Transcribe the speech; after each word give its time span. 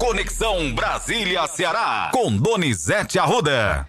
Conexão 0.00 0.74
Brasília-Ceará, 0.74 2.10
com 2.10 2.34
Donizete 2.34 3.18
Arruda. 3.18 3.86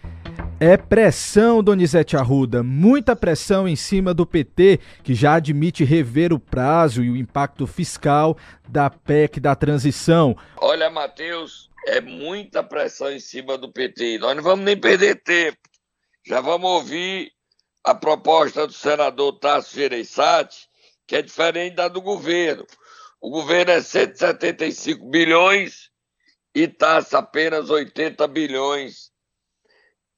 É 0.60 0.76
pressão, 0.76 1.64
Donizete 1.64 2.18
Arruda, 2.18 2.62
muita 2.62 3.16
pressão 3.16 3.66
em 3.66 3.78
cima 3.78 4.14
do 4.14 4.26
PT, 4.26 4.82
que 5.04 5.16
já 5.16 5.36
admite 5.36 5.86
rever 5.86 6.34
o 6.34 6.40
prazo 6.40 7.02
e 7.02 7.10
o 7.10 7.16
impacto 7.16 7.66
fiscal 7.66 8.38
da 8.68 8.90
PEC 8.90 9.40
da 9.40 9.56
transição. 9.56 10.36
Olha, 10.58 10.90
Matheus, 10.90 11.70
é 11.88 12.02
muita 12.02 12.62
pressão 12.62 13.10
em 13.10 13.20
cima 13.20 13.58
do 13.58 13.72
PT. 13.72 14.18
Nós 14.18 14.36
não 14.36 14.44
vamos 14.44 14.66
nem 14.66 14.76
perder 14.76 15.16
tempo. 15.24 15.60
Já 16.28 16.42
vamos 16.42 16.70
ouvir 16.70 17.32
a 17.86 17.96
proposta 17.96 18.68
do 18.68 18.74
senador 18.74 19.40
Tasso 19.40 19.74
Gereissati, 19.74 20.68
que 21.08 21.16
é 21.16 21.22
diferente 21.22 21.78
da 21.78 21.88
do 21.88 22.02
governo. 22.02 22.68
O 23.22 23.30
governo 23.30 23.72
é 23.72 23.82
175 23.82 25.10
bilhões 25.10 25.90
e 26.54 26.68
Tasso 26.68 27.16
apenas 27.18 27.70
80 27.70 28.28
bilhões, 28.28 29.12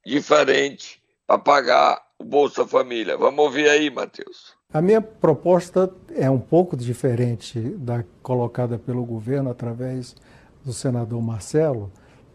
diferente 0.04 1.02
para 1.26 1.38
pagar 1.38 2.02
o 2.18 2.24
Bolsa 2.24 2.66
Família. 2.66 3.16
Vamos 3.16 3.44
ouvir 3.44 3.68
aí, 3.68 3.90
Matheus. 3.90 4.54
A 4.72 4.82
minha 4.82 5.00
proposta 5.00 5.92
é 6.14 6.28
um 6.28 6.40
pouco 6.40 6.76
diferente 6.76 7.60
da 7.60 8.04
colocada 8.22 8.78
pelo 8.78 9.04
governo 9.04 9.50
através 9.50 10.16
do 10.64 10.72
senador 10.72 11.22
Marcelo, 11.22 11.92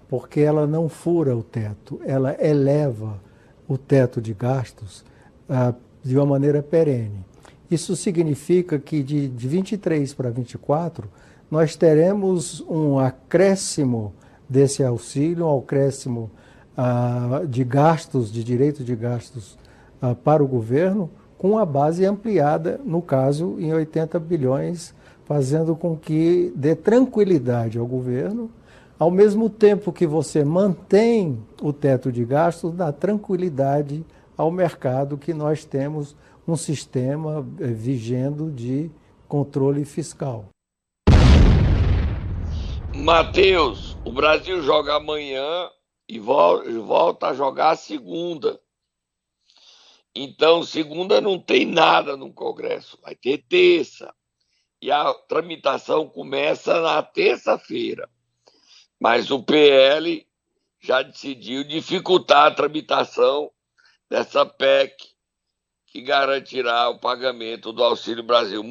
porque 0.08 0.40
ela 0.40 0.66
não 0.66 0.88
fura 0.88 1.36
o 1.36 1.44
teto, 1.44 2.00
ela 2.06 2.36
eleva 2.40 3.22
o 3.68 3.78
teto 3.78 4.22
de 4.22 4.34
gastos 4.34 5.04
ah, 5.50 5.74
de 6.02 6.16
uma 6.16 6.26
maneira 6.26 6.64
perene. 6.64 7.26
Isso 7.70 7.96
significa 7.96 8.80
que 8.80 9.04
de, 9.04 9.28
de 9.28 9.48
23 9.48 10.14
para 10.14 10.32
24, 10.32 11.10
nós 11.50 11.76
teremos 11.76 12.62
um 12.70 13.00
acréscimo 13.00 14.14
desse 14.48 14.84
auxílio, 14.84 15.46
um 15.46 15.60
acréscimo 15.60 16.30
ah, 16.78 17.42
de 17.48 17.64
gastos, 17.64 18.32
de 18.32 18.44
direito 18.44 18.84
de 18.84 18.96
gastos 18.96 19.58
ah, 20.02 20.16
para 20.16 20.44
o 20.44 20.48
governo, 20.48 21.10
com 21.38 21.58
a 21.58 21.66
base 21.66 22.06
ampliada, 22.06 22.80
no 22.84 23.02
caso, 23.02 23.56
em 23.60 23.74
80 23.74 24.20
bilhões, 24.20 24.94
fazendo 25.26 25.76
com 25.76 25.96
que 25.96 26.52
dê 26.56 26.76
tranquilidade 26.76 27.78
ao 27.78 27.86
governo, 27.86 28.50
ao 28.98 29.10
mesmo 29.10 29.50
tempo 29.50 29.94
que 29.94 30.06
você 30.06 30.44
mantém 30.44 31.40
o 31.62 31.72
teto 31.72 32.12
de 32.12 32.26
gastos, 32.26 32.74
dá 32.74 32.92
tranquilidade 32.92 34.06
ao 34.36 34.52
mercado 34.52 35.18
que 35.18 35.34
nós 35.34 35.64
temos 35.64 36.16
um 36.48 36.58
sistema 36.58 37.46
eh, 37.60 37.68
vigendo 37.68 38.52
de 38.52 38.92
controle 39.28 39.86
fiscal. 39.86 40.46
Matheus, 43.00 43.98
o 44.04 44.12
Brasil 44.12 44.62
joga 44.62 44.96
amanhã 44.96 45.70
e 46.08 46.20
volta 46.20 47.28
a 47.28 47.34
jogar 47.34 47.76
segunda. 47.76 48.60
Então, 50.14 50.64
segunda 50.64 51.22
não 51.22 51.40
tem 51.40 51.66
nada 51.66 52.18
no 52.18 52.34
Congresso, 52.34 53.00
vai 53.02 53.16
ter 53.16 53.40
terça. 53.50 54.14
E 54.82 54.92
a 54.92 55.14
tramitação 55.14 56.08
começa 56.08 56.82
na 56.82 57.02
terça-feira. 57.04 58.10
Mas 59.00 59.30
o 59.32 59.44
PL 59.44 60.28
já 60.80 61.02
decidiu 61.02 61.64
dificultar 61.64 62.48
a 62.48 62.52
tramitação 62.52 63.52
dessa 64.10 64.46
PEC 64.46 65.10
que 65.86 66.02
garantirá 66.02 66.90
o 66.90 67.00
pagamento 67.00 67.74
do 67.74 67.84
Auxílio 67.84 68.24
Brasil. 68.24 68.64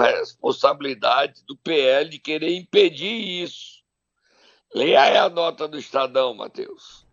A 0.00 0.18
responsabilidade 0.18 1.44
do 1.44 1.56
PL 1.56 2.10
de 2.10 2.18
querer 2.18 2.54
impedir 2.54 3.42
isso. 3.42 3.75
Leia 4.74 5.02
aí 5.02 5.16
a 5.16 5.28
nota 5.28 5.66
do 5.66 5.78
Estadão, 5.78 6.34
Matheus. 6.34 7.06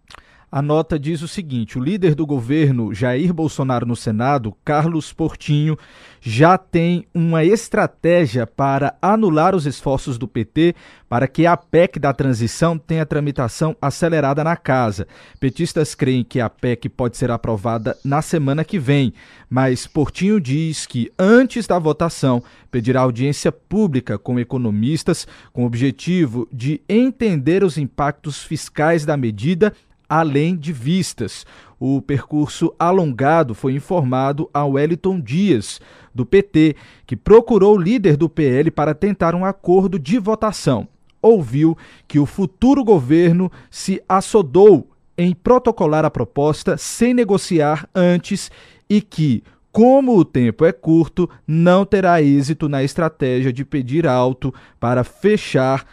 A 0.51 0.61
nota 0.61 0.99
diz 0.99 1.21
o 1.23 1.27
seguinte: 1.27 1.79
o 1.79 1.83
líder 1.83 2.13
do 2.13 2.27
governo, 2.27 2.93
Jair 2.93 3.33
Bolsonaro, 3.33 3.87
no 3.87 3.95
Senado, 3.95 4.55
Carlos 4.63 5.11
Portinho, 5.11 5.77
já 6.25 6.57
tem 6.57 7.05
uma 7.13 7.43
estratégia 7.43 8.47
para 8.47 8.95
anular 9.01 9.53
os 9.53 9.65
esforços 9.65 10.17
do 10.17 10.25
PT 10.25 10.73
para 11.09 11.27
que 11.27 11.45
a 11.45 11.57
PEC 11.57 11.99
da 11.99 12.13
transição 12.13 12.77
tenha 12.77 13.05
tramitação 13.05 13.75
acelerada 13.81 14.41
na 14.41 14.55
casa. 14.55 15.05
Petistas 15.37 15.93
creem 15.93 16.23
que 16.23 16.39
a 16.39 16.49
PEC 16.49 16.87
pode 16.87 17.17
ser 17.17 17.29
aprovada 17.29 17.97
na 18.05 18.21
semana 18.21 18.63
que 18.63 18.79
vem, 18.79 19.13
mas 19.49 19.85
Portinho 19.85 20.39
diz 20.39 20.85
que, 20.85 21.11
antes 21.19 21.67
da 21.67 21.77
votação, 21.77 22.41
pedirá 22.71 23.01
audiência 23.01 23.51
pública 23.51 24.17
com 24.17 24.39
economistas 24.39 25.27
com 25.51 25.63
o 25.63 25.67
objetivo 25.67 26.47
de 26.53 26.79
entender 26.87 27.65
os 27.65 27.77
impactos 27.77 28.41
fiscais 28.41 29.05
da 29.05 29.17
medida 29.17 29.73
além 30.13 30.55
de 30.55 30.71
vistas. 30.71 31.43
O 31.79 31.99
percurso 31.99 32.71
alongado 32.77 33.55
foi 33.55 33.73
informado 33.73 34.47
a 34.53 34.63
Wellington 34.63 35.19
Dias, 35.19 35.81
do 36.13 36.23
PT, 36.23 36.75
que 37.07 37.15
procurou 37.15 37.75
o 37.75 37.81
líder 37.81 38.15
do 38.15 38.29
PL 38.29 38.69
para 38.69 38.93
tentar 38.93 39.33
um 39.33 39.43
acordo 39.43 39.97
de 39.97 40.19
votação. 40.19 40.87
Ouviu 41.19 41.75
que 42.07 42.19
o 42.19 42.27
futuro 42.27 42.83
governo 42.83 43.51
se 43.71 43.99
assodou 44.07 44.87
em 45.17 45.33
protocolar 45.33 46.05
a 46.05 46.11
proposta 46.11 46.77
sem 46.77 47.11
negociar 47.11 47.89
antes 47.95 48.51
e 48.87 49.01
que, 49.01 49.43
como 49.71 50.15
o 50.15 50.23
tempo 50.23 50.63
é 50.63 50.71
curto, 50.71 51.27
não 51.47 51.85
terá 51.85 52.21
êxito 52.21 52.69
na 52.69 52.83
estratégia 52.83 53.51
de 53.51 53.65
pedir 53.65 54.05
alto 54.05 54.53
para 54.79 55.03
fechar 55.03 55.87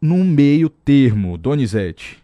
num 0.00 0.24
meio 0.24 0.68
termo. 0.68 1.38
Donizete 1.38 2.21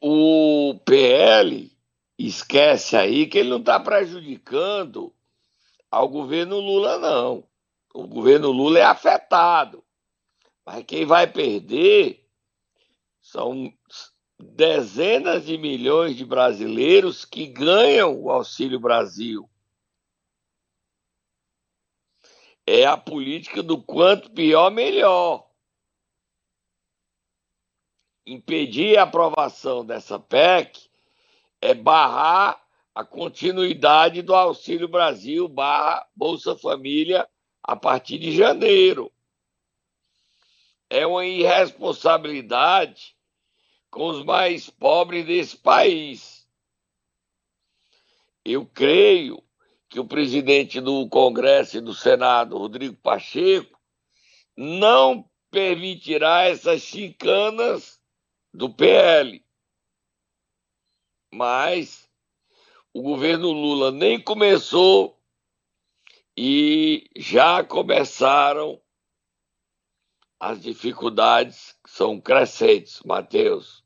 o 0.00 0.80
PL 0.84 1.70
esquece 2.18 2.96
aí 2.96 3.26
que 3.26 3.38
ele 3.38 3.50
não 3.50 3.58
está 3.58 3.78
prejudicando 3.78 5.14
ao 5.90 6.08
governo 6.08 6.58
Lula, 6.58 6.98
não. 6.98 7.46
O 7.92 8.06
governo 8.06 8.50
Lula 8.50 8.78
é 8.78 8.84
afetado. 8.84 9.84
Mas 10.64 10.84
quem 10.84 11.04
vai 11.04 11.26
perder 11.26 12.26
são 13.20 13.72
dezenas 14.38 15.44
de 15.44 15.58
milhões 15.58 16.16
de 16.16 16.24
brasileiros 16.24 17.24
que 17.24 17.46
ganham 17.46 18.18
o 18.18 18.30
Auxílio 18.30 18.80
Brasil. 18.80 19.50
É 22.66 22.86
a 22.86 22.96
política 22.96 23.62
do 23.62 23.82
quanto 23.82 24.30
pior, 24.30 24.70
melhor 24.70 25.49
impedir 28.26 28.98
a 28.98 29.02
aprovação 29.02 29.84
dessa 29.84 30.18
PEC 30.18 30.88
é 31.60 31.74
barrar 31.74 32.60
a 32.94 33.04
continuidade 33.04 34.22
do 34.22 34.34
Auxílio 34.34 34.88
Brasil 34.88 35.48
barra 35.48 36.06
Bolsa 36.14 36.56
Família 36.56 37.28
a 37.62 37.76
partir 37.76 38.18
de 38.18 38.32
janeiro. 38.32 39.12
É 40.88 41.06
uma 41.06 41.24
irresponsabilidade 41.24 43.16
com 43.90 44.08
os 44.08 44.24
mais 44.24 44.68
pobres 44.68 45.24
desse 45.26 45.56
país. 45.56 46.46
Eu 48.44 48.66
creio 48.66 49.42
que 49.88 50.00
o 50.00 50.04
presidente 50.04 50.80
do 50.80 51.08
Congresso 51.08 51.76
e 51.76 51.80
do 51.80 51.94
Senado, 51.94 52.56
Rodrigo 52.56 52.96
Pacheco, 52.96 53.78
não 54.56 55.28
permitirá 55.50 56.44
essas 56.44 56.82
chicanas 56.82 57.99
do 58.52 58.68
PL. 58.68 59.44
Mas 61.32 62.08
o 62.92 63.02
governo 63.02 63.50
Lula 63.52 63.90
nem 63.90 64.20
começou 64.20 65.20
e 66.36 67.08
já 67.16 67.62
começaram 67.62 68.80
as 70.38 70.60
dificuldades 70.62 71.76
que 71.84 71.90
são 71.90 72.20
crescentes, 72.20 73.02
Matheus. 73.04 73.84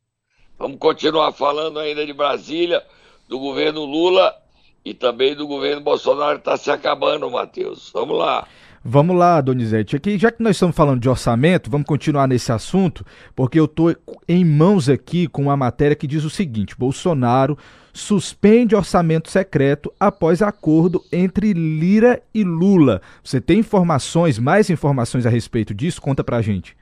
Vamos 0.57 0.79
continuar 0.79 1.33
falando 1.33 1.81
ainda 1.81 2.07
de 2.07 2.13
Brasília, 2.13 2.87
do 3.29 3.41
governo 3.41 3.85
Lula 3.85 4.41
e 4.85 4.95
também 4.95 5.35
do 5.35 5.47
governo 5.47 5.81
Bolsonaro 5.81 6.39
está 6.39 6.57
se 6.57 6.71
acabando, 6.71 7.31
Matheus. 7.31 7.91
Vamos 7.93 8.17
lá. 8.17 8.47
Vamos 8.87 9.17
lá, 9.17 9.41
Donizete. 9.41 9.97
Aqui, 9.97 10.19
já 10.19 10.31
que 10.31 10.43
nós 10.43 10.57
estamos 10.57 10.77
falando 10.77 11.01
de 11.01 11.09
orçamento, 11.09 11.71
vamos 11.71 11.87
continuar 11.87 12.29
nesse 12.29 12.53
assunto, 12.53 13.03
porque 13.35 13.59
eu 13.59 13.65
estou 13.65 13.97
em 14.29 14.45
mãos 14.45 14.91
aqui 14.91 15.27
com 15.27 15.41
uma 15.41 15.57
matéria 15.57 15.97
que 15.97 16.07
diz 16.07 16.23
o 16.23 16.29
seguinte: 16.29 16.77
Bolsonaro 16.77 17.57
suspende 17.95 18.77
orçamento 18.77 19.31
secreto 19.31 19.91
após 19.99 20.43
acordo 20.43 21.03
entre 21.11 21.55
Lira 21.55 22.23
e 22.35 22.45
Lula. 22.45 23.01
Você 23.23 23.41
tem 23.41 23.61
informações, 23.61 24.39
mais 24.39 24.69
informações 24.69 25.25
a 25.25 25.31
respeito 25.31 25.73
disso? 25.73 26.03
Conta 26.03 26.23
pra 26.23 26.43
gente. 26.43 26.77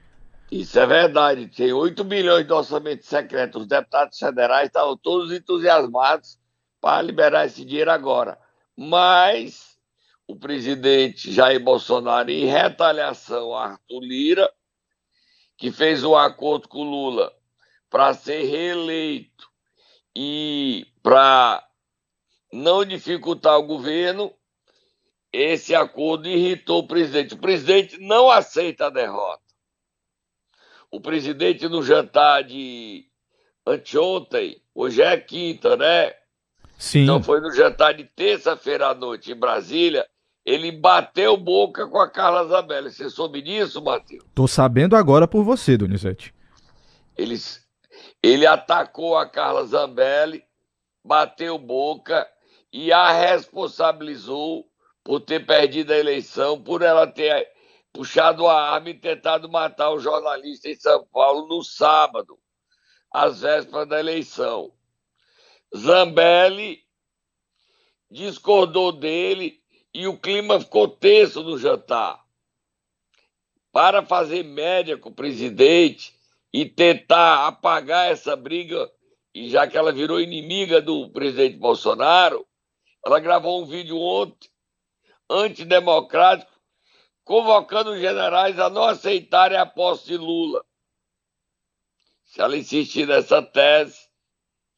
Isso 0.50 0.80
é 0.80 0.86
verdade. 0.86 1.46
Tem 1.46 1.72
8 1.72 2.02
bilhões 2.02 2.44
de 2.44 2.52
orçamento 2.52 3.06
secreto. 3.06 3.60
Os 3.60 3.66
deputados 3.66 4.18
federais 4.18 4.66
estavam 4.66 4.96
todos 4.96 5.32
entusiasmados 5.32 6.36
para 6.80 7.00
liberar 7.00 7.46
esse 7.46 7.64
dinheiro 7.64 7.92
agora. 7.92 8.36
Mas 8.76 9.71
o 10.32 10.36
presidente 10.36 11.30
Jair 11.30 11.60
Bolsonaro, 11.62 12.30
em 12.30 12.46
retaliação 12.46 13.54
a 13.54 13.72
Arthur 13.72 14.00
Lira, 14.00 14.50
que 15.58 15.70
fez 15.70 16.02
um 16.02 16.16
acordo 16.16 16.68
com 16.68 16.82
Lula 16.82 17.30
para 17.90 18.14
ser 18.14 18.44
reeleito 18.44 19.50
e 20.16 20.86
para 21.02 21.62
não 22.50 22.82
dificultar 22.82 23.58
o 23.58 23.66
governo, 23.66 24.32
esse 25.30 25.74
acordo 25.74 26.26
irritou 26.26 26.78
o 26.78 26.86
presidente. 26.86 27.34
O 27.34 27.38
presidente 27.38 27.98
não 27.98 28.30
aceita 28.30 28.86
a 28.86 28.90
derrota. 28.90 29.42
O 30.90 30.98
presidente, 30.98 31.68
no 31.68 31.82
jantar 31.82 32.42
de 32.42 33.06
anteontem, 33.66 34.62
hoje 34.74 35.02
é 35.02 35.14
quinta, 35.18 35.76
né? 35.76 36.14
Sim. 36.78 37.02
Então 37.02 37.22
foi 37.22 37.38
no 37.42 37.52
jantar 37.52 37.92
de 37.92 38.04
terça-feira 38.04 38.88
à 38.88 38.94
noite 38.94 39.30
em 39.30 39.36
Brasília, 39.36 40.08
ele 40.44 40.72
bateu 40.72 41.36
boca 41.36 41.86
com 41.86 41.98
a 41.98 42.10
Carla 42.10 42.46
Zambelli. 42.46 42.90
Você 42.90 43.08
soube 43.08 43.40
disso, 43.40 43.80
Matheus? 43.82 44.24
Tô 44.34 44.48
sabendo 44.48 44.96
agora 44.96 45.28
por 45.28 45.44
você, 45.44 45.76
Donizete. 45.76 46.34
Ele, 47.16 47.36
ele 48.22 48.46
atacou 48.46 49.16
a 49.16 49.28
Carla 49.28 49.64
Zambelli, 49.64 50.44
bateu 51.04 51.58
boca 51.58 52.28
e 52.72 52.92
a 52.92 53.12
responsabilizou 53.12 54.66
por 55.04 55.20
ter 55.20 55.46
perdido 55.46 55.92
a 55.92 55.98
eleição, 55.98 56.60
por 56.60 56.82
ela 56.82 57.06
ter 57.06 57.48
puxado 57.92 58.46
a 58.46 58.72
arma 58.72 58.90
e 58.90 58.94
tentado 58.94 59.48
matar 59.48 59.90
o 59.90 59.98
jornalista 59.98 60.68
em 60.68 60.74
São 60.74 61.06
Paulo 61.12 61.46
no 61.46 61.62
sábado, 61.62 62.38
às 63.12 63.42
vésperas 63.42 63.88
da 63.88 64.00
eleição. 64.00 64.72
Zambelli 65.76 66.80
discordou 68.10 68.92
dele 68.92 69.61
e 69.94 70.06
o 70.06 70.18
clima 70.18 70.58
ficou 70.60 70.88
tenso 70.88 71.42
no 71.42 71.58
jantar. 71.58 72.24
Para 73.70 74.04
fazer 74.04 74.42
média 74.42 74.98
com 74.98 75.08
o 75.08 75.14
presidente 75.14 76.14
e 76.52 76.66
tentar 76.66 77.46
apagar 77.46 78.10
essa 78.10 78.36
briga, 78.36 78.90
e 79.34 79.48
já 79.48 79.66
que 79.66 79.76
ela 79.76 79.92
virou 79.92 80.20
inimiga 80.20 80.80
do 80.80 81.08
presidente 81.10 81.56
Bolsonaro, 81.56 82.46
ela 83.04 83.18
gravou 83.18 83.62
um 83.62 83.66
vídeo 83.66 83.98
ontem 83.98 84.50
antidemocrático, 85.28 86.52
convocando 87.24 87.92
os 87.92 88.00
generais 88.00 88.58
a 88.58 88.68
não 88.68 88.84
aceitarem 88.84 89.56
a 89.56 89.64
posse 89.64 90.06
de 90.06 90.16
Lula. 90.16 90.64
Se 92.24 92.40
ela 92.40 92.56
insistir 92.56 93.06
nessa 93.06 93.42
tese, 93.42 94.08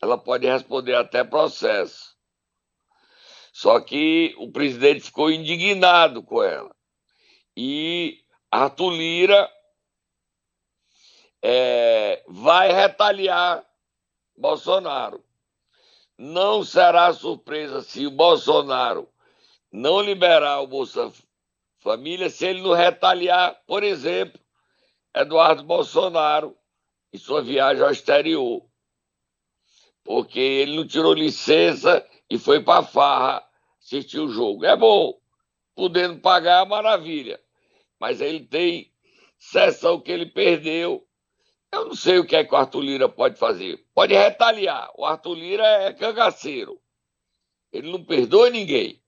ela 0.00 0.18
pode 0.18 0.46
responder 0.46 0.94
até 0.94 1.24
processo. 1.24 2.13
Só 3.54 3.78
que 3.78 4.34
o 4.36 4.50
presidente 4.50 5.02
ficou 5.02 5.30
indignado 5.30 6.24
com 6.24 6.42
ela. 6.42 6.74
E 7.56 8.20
Arthur 8.50 8.90
Lira 8.90 9.48
é, 11.40 12.24
vai 12.26 12.72
retaliar 12.72 13.64
Bolsonaro. 14.36 15.24
Não 16.18 16.64
será 16.64 17.12
surpresa 17.12 17.80
se 17.80 18.04
o 18.08 18.10
Bolsonaro 18.10 19.08
não 19.70 20.00
liberar 20.00 20.60
o 20.60 20.66
Bolsa 20.66 21.12
Família 21.78 22.30
se 22.30 22.46
ele 22.46 22.60
não 22.60 22.72
retaliar, 22.72 23.62
por 23.68 23.84
exemplo, 23.84 24.40
Eduardo 25.14 25.62
Bolsonaro 25.62 26.58
em 27.12 27.18
sua 27.18 27.40
viagem 27.40 27.84
ao 27.84 27.92
exterior. 27.92 28.66
Porque 30.02 30.40
ele 30.40 30.74
não 30.74 30.88
tirou 30.88 31.14
licença 31.14 32.04
e 32.34 32.38
foi 32.38 32.60
para 32.60 32.82
farra 32.82 33.48
assistir 33.80 34.18
o 34.18 34.28
jogo. 34.28 34.64
É 34.64 34.76
bom, 34.76 35.16
podendo 35.72 36.18
pagar, 36.18 36.66
maravilha. 36.66 37.40
Mas 37.96 38.20
ele 38.20 38.40
tem 38.40 38.92
sessão 39.38 40.00
que 40.00 40.10
ele 40.10 40.26
perdeu. 40.26 41.06
Eu 41.70 41.84
não 41.84 41.94
sei 41.94 42.18
o 42.18 42.26
que 42.26 42.34
é 42.34 42.42
que 42.42 42.52
o 42.52 42.56
Arthur 42.56 42.80
Lira 42.80 43.08
pode 43.08 43.38
fazer. 43.38 43.86
Pode 43.94 44.14
retaliar. 44.14 44.90
O 44.96 45.04
Arthur 45.04 45.34
Lira 45.34 45.64
é 45.64 45.92
cangaceiro. 45.92 46.82
Ele 47.72 47.92
não 47.92 48.04
perdoa 48.04 48.50
ninguém. 48.50 49.00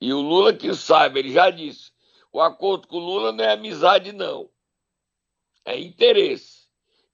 E 0.00 0.12
o 0.12 0.20
Lula 0.20 0.52
que 0.52 0.74
saiba, 0.74 1.20
ele 1.20 1.32
já 1.32 1.48
disse, 1.48 1.92
o 2.32 2.40
acordo 2.40 2.88
com 2.88 2.96
o 2.96 3.00
Lula 3.00 3.30
não 3.30 3.44
é 3.44 3.52
amizade, 3.52 4.10
não. 4.10 4.50
É 5.64 5.78
interesse. 5.78 6.66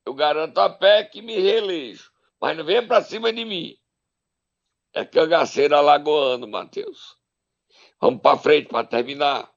Eu 0.07 0.15
garanto 0.15 0.57
a 0.57 0.71
pé 0.71 1.05
que 1.05 1.21
me 1.21 1.39
reelejo. 1.39 2.11
Mas 2.41 2.57
não 2.57 2.65
venha 2.65 2.87
para 2.87 3.03
cima 3.03 3.31
de 3.31 3.45
mim. 3.45 3.77
É 4.95 5.05
cangaceiro 5.05 5.77
alagoano, 5.77 6.49
Matheus. 6.49 7.17
Vamos 8.01 8.21
para 8.21 8.39
frente 8.39 8.69
para 8.69 8.85
terminar. 8.85 9.49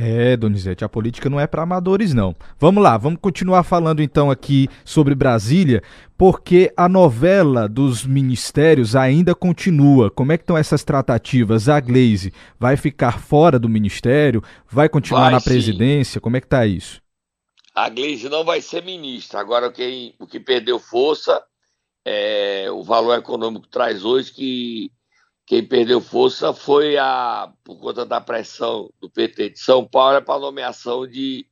É, 0.00 0.36
Donizete, 0.36 0.84
a 0.84 0.88
política 0.88 1.28
não 1.28 1.40
é 1.40 1.46
para 1.46 1.62
amadores, 1.62 2.14
não. 2.14 2.34
Vamos 2.58 2.82
lá, 2.82 2.96
vamos 2.96 3.18
continuar 3.20 3.64
falando 3.64 4.00
então 4.00 4.30
aqui 4.30 4.68
sobre 4.84 5.12
Brasília, 5.12 5.82
porque 6.16 6.72
a 6.76 6.88
novela 6.88 7.68
dos 7.68 8.06
ministérios 8.06 8.94
ainda 8.94 9.34
continua. 9.34 10.08
Como 10.08 10.30
é 10.30 10.38
que 10.38 10.44
estão 10.44 10.56
essas 10.56 10.84
tratativas? 10.84 11.68
A 11.68 11.80
Glaze 11.80 12.32
vai 12.60 12.76
ficar 12.76 13.18
fora 13.18 13.58
do 13.58 13.68
ministério? 13.68 14.40
Vai 14.70 14.88
continuar 14.88 15.22
vai, 15.22 15.32
na 15.32 15.40
presidência? 15.40 16.14
Sim. 16.14 16.20
Como 16.20 16.36
é 16.36 16.40
que 16.40 16.46
está 16.46 16.64
isso? 16.64 17.02
A 17.74 17.88
Glaze 17.88 18.28
não 18.28 18.44
vai 18.44 18.60
ser 18.60 18.84
ministra. 18.84 19.40
Agora, 19.40 19.72
quem, 19.72 20.14
o 20.20 20.28
que 20.28 20.38
perdeu 20.38 20.78
força 20.78 21.42
é 22.10 22.70
o 22.70 22.82
valor 22.82 23.18
econômico 23.18 23.66
traz 23.66 24.02
hoje 24.02 24.32
que 24.32 24.92
quem 25.44 25.62
perdeu 25.62 26.00
força 26.00 26.54
foi 26.54 26.96
a, 26.96 27.52
por 27.62 27.78
conta 27.78 28.06
da 28.06 28.18
pressão 28.18 28.90
do 28.98 29.10
PT 29.10 29.50
de 29.50 29.58
São 29.58 29.86
Paulo, 29.86 30.16
é 30.16 30.20
para 30.20 30.36
a 30.36 30.40
nomeação 30.40 31.06
de, 31.06 31.46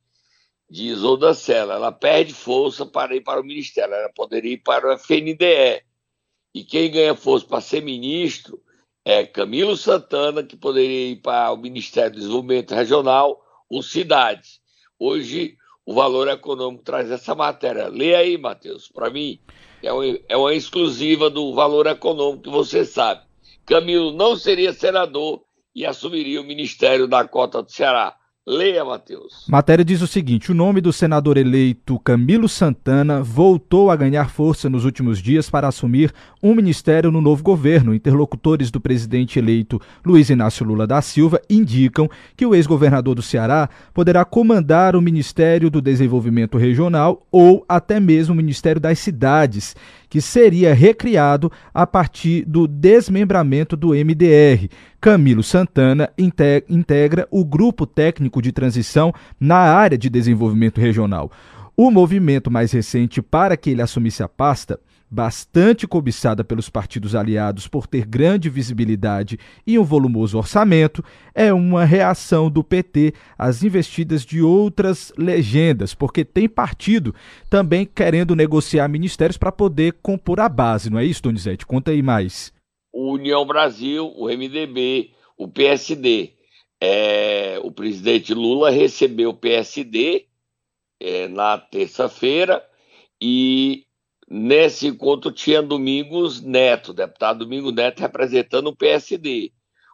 de 0.69 0.87
Isolda 0.87 1.33
Sela. 1.35 1.75
Ela 1.75 1.91
perde 1.91 2.33
força 2.33 2.85
para 2.87 3.15
ir 3.15 3.21
para 3.21 3.39
o 3.39 3.43
Ministério, 3.43 3.93
ela 3.93 4.11
poderia 4.15 4.53
ir 4.53 4.63
para 4.63 4.87
o 4.87 4.97
FNDE. 4.97 5.83
E 6.53 6.63
quem 6.63 6.91
ganha 6.91 7.15
força 7.15 7.45
para 7.45 7.61
ser 7.61 7.83
ministro 7.83 8.59
é 9.05 9.25
Camilo 9.25 9.77
Santana, 9.77 10.43
que 10.43 10.55
poderia 10.55 11.11
ir 11.11 11.17
para 11.17 11.51
o 11.51 11.57
Ministério 11.57 12.11
do 12.11 12.19
Desenvolvimento 12.19 12.73
Regional 12.73 13.39
ou 13.69 13.83
cidades. 13.83 14.59
Hoje, 14.99 15.55
o 15.85 15.93
valor 15.93 16.27
econômico 16.27 16.83
traz 16.83 17.11
essa 17.11 17.35
matéria. 17.35 17.87
Lê 17.87 18.15
aí, 18.15 18.37
Matheus, 18.37 18.87
para 18.87 19.09
mim, 19.09 19.39
é 19.81 19.93
uma, 19.93 20.19
é 20.27 20.37
uma 20.37 20.53
exclusiva 20.53 21.29
do 21.29 21.53
valor 21.53 21.87
econômico 21.87 22.43
que 22.43 22.49
você 22.49 22.83
sabe. 22.83 23.21
Camilo 23.65 24.11
não 24.11 24.35
seria 24.35 24.73
senador 24.73 25.43
e 25.75 25.85
assumiria 25.85 26.41
o 26.41 26.43
ministério 26.43 27.07
da 27.07 27.27
cota 27.27 27.61
do 27.61 27.71
Ceará. 27.71 28.16
Leia, 28.49 28.85
Matheus. 28.85 29.43
Matéria 29.49 29.83
diz 29.83 30.01
o 30.01 30.07
seguinte: 30.07 30.53
o 30.53 30.55
nome 30.55 30.79
do 30.79 30.93
senador 30.93 31.35
eleito 31.35 31.99
Camilo 31.99 32.47
Santana 32.47 33.21
voltou 33.21 33.91
a 33.91 33.95
ganhar 33.97 34.29
força 34.29 34.69
nos 34.69 34.85
últimos 34.85 35.21
dias 35.21 35.49
para 35.49 35.67
assumir 35.67 36.13
um 36.41 36.55
ministério 36.55 37.11
no 37.11 37.19
novo 37.19 37.43
governo. 37.43 37.93
Interlocutores 37.93 38.71
do 38.71 38.79
presidente 38.79 39.37
eleito 39.37 39.81
Luiz 40.05 40.29
Inácio 40.29 40.65
Lula 40.65 40.87
da 40.87 41.01
Silva 41.01 41.41
indicam 41.49 42.09
que 42.37 42.45
o 42.45 42.55
ex-governador 42.55 43.15
do 43.15 43.21
Ceará 43.21 43.69
poderá 43.93 44.23
comandar 44.23 44.95
o 44.95 45.01
Ministério 45.01 45.69
do 45.69 45.81
Desenvolvimento 45.81 46.57
Regional 46.57 47.27
ou 47.29 47.65
até 47.67 47.99
mesmo 47.99 48.33
o 48.33 48.37
Ministério 48.37 48.79
das 48.79 48.97
Cidades, 48.97 49.75
que 50.09 50.21
seria 50.21 50.73
recriado 50.73 51.51
a 51.73 51.85
partir 51.85 52.45
do 52.45 52.67
desmembramento 52.67 53.75
do 53.75 53.89
MDR. 53.89 54.69
Camilo 54.99 55.43
Santana 55.43 56.09
integra 56.67 57.27
o 57.29 57.43
grupo 57.45 57.85
técnico 57.85 58.41
de 58.41 58.51
transição 58.51 59.13
na 59.39 59.57
área 59.57 59.97
de 59.97 60.09
desenvolvimento 60.09 60.79
regional. 60.79 61.31
O 61.75 61.91
movimento 61.91 62.49
mais 62.49 62.71
recente 62.71 63.21
para 63.21 63.55
que 63.55 63.69
ele 63.69 63.81
assumisse 63.81 64.23
a 64.23 64.27
pasta 64.27 64.79
bastante 65.09 65.87
cobiçada 65.87 66.43
pelos 66.43 66.69
partidos 66.69 67.15
aliados 67.15 67.67
por 67.67 67.87
ter 67.87 68.05
grande 68.05 68.49
visibilidade 68.49 69.39
e 69.65 69.79
um 69.79 69.83
volumoso 69.83 70.37
orçamento, 70.37 71.03
é 71.33 71.53
uma 71.53 71.85
reação 71.85 72.49
do 72.49 72.63
PT 72.63 73.13
às 73.37 73.63
investidas 73.63 74.25
de 74.25 74.41
outras 74.41 75.13
legendas, 75.17 75.93
porque 75.93 76.25
tem 76.25 76.49
partido 76.49 77.15
também 77.49 77.85
querendo 77.85 78.35
negociar 78.35 78.87
ministérios 78.87 79.37
para 79.37 79.51
poder 79.51 79.93
compor 80.01 80.39
a 80.39 80.49
base, 80.49 80.89
não 80.89 80.99
é 80.99 81.05
isso, 81.05 81.23
Donizete? 81.23 81.65
Conta 81.65 81.91
aí 81.91 82.01
mais. 82.01 82.53
O 82.93 83.13
União 83.13 83.45
Brasil, 83.45 84.11
o 84.15 84.25
MDB, 84.27 85.11
o 85.37 85.47
PSD. 85.47 86.33
É, 86.79 87.59
o 87.63 87.71
presidente 87.71 88.33
Lula 88.33 88.69
recebeu 88.69 89.31
o 89.31 89.33
PSD 89.33 90.25
é, 90.99 91.27
na 91.27 91.57
terça-feira 91.57 92.63
e 93.21 93.86
Nesse 94.29 94.87
encontro 94.87 95.31
tinha 95.31 95.63
Domingos 95.63 96.41
Neto, 96.41 96.93
deputado 96.93 97.39
Domingos 97.39 97.73
Neto, 97.73 98.01
representando 98.01 98.67
o 98.67 98.75
PSD. 98.75 99.53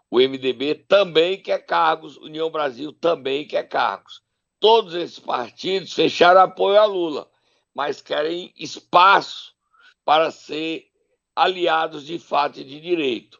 O 0.09 0.17
MDB 0.17 0.73
também 0.87 1.39
quer 1.39 1.59
cargos, 1.59 2.17
União 2.17 2.49
Brasil 2.49 2.91
também 2.91 3.45
quer 3.45 3.63
cargos. 3.63 4.23
Todos 4.59 4.95
esses 4.95 5.19
partidos 5.19 5.93
fecharam 5.93 6.41
apoio 6.41 6.79
a 6.79 6.85
Lula, 6.85 7.29
mas 7.75 8.01
querem 8.01 8.51
espaço 8.57 9.53
para 10.03 10.31
ser 10.31 10.87
aliados 11.35 12.03
de 12.03 12.17
fato 12.17 12.59
e 12.59 12.63
de 12.63 12.81
direito. 12.81 13.39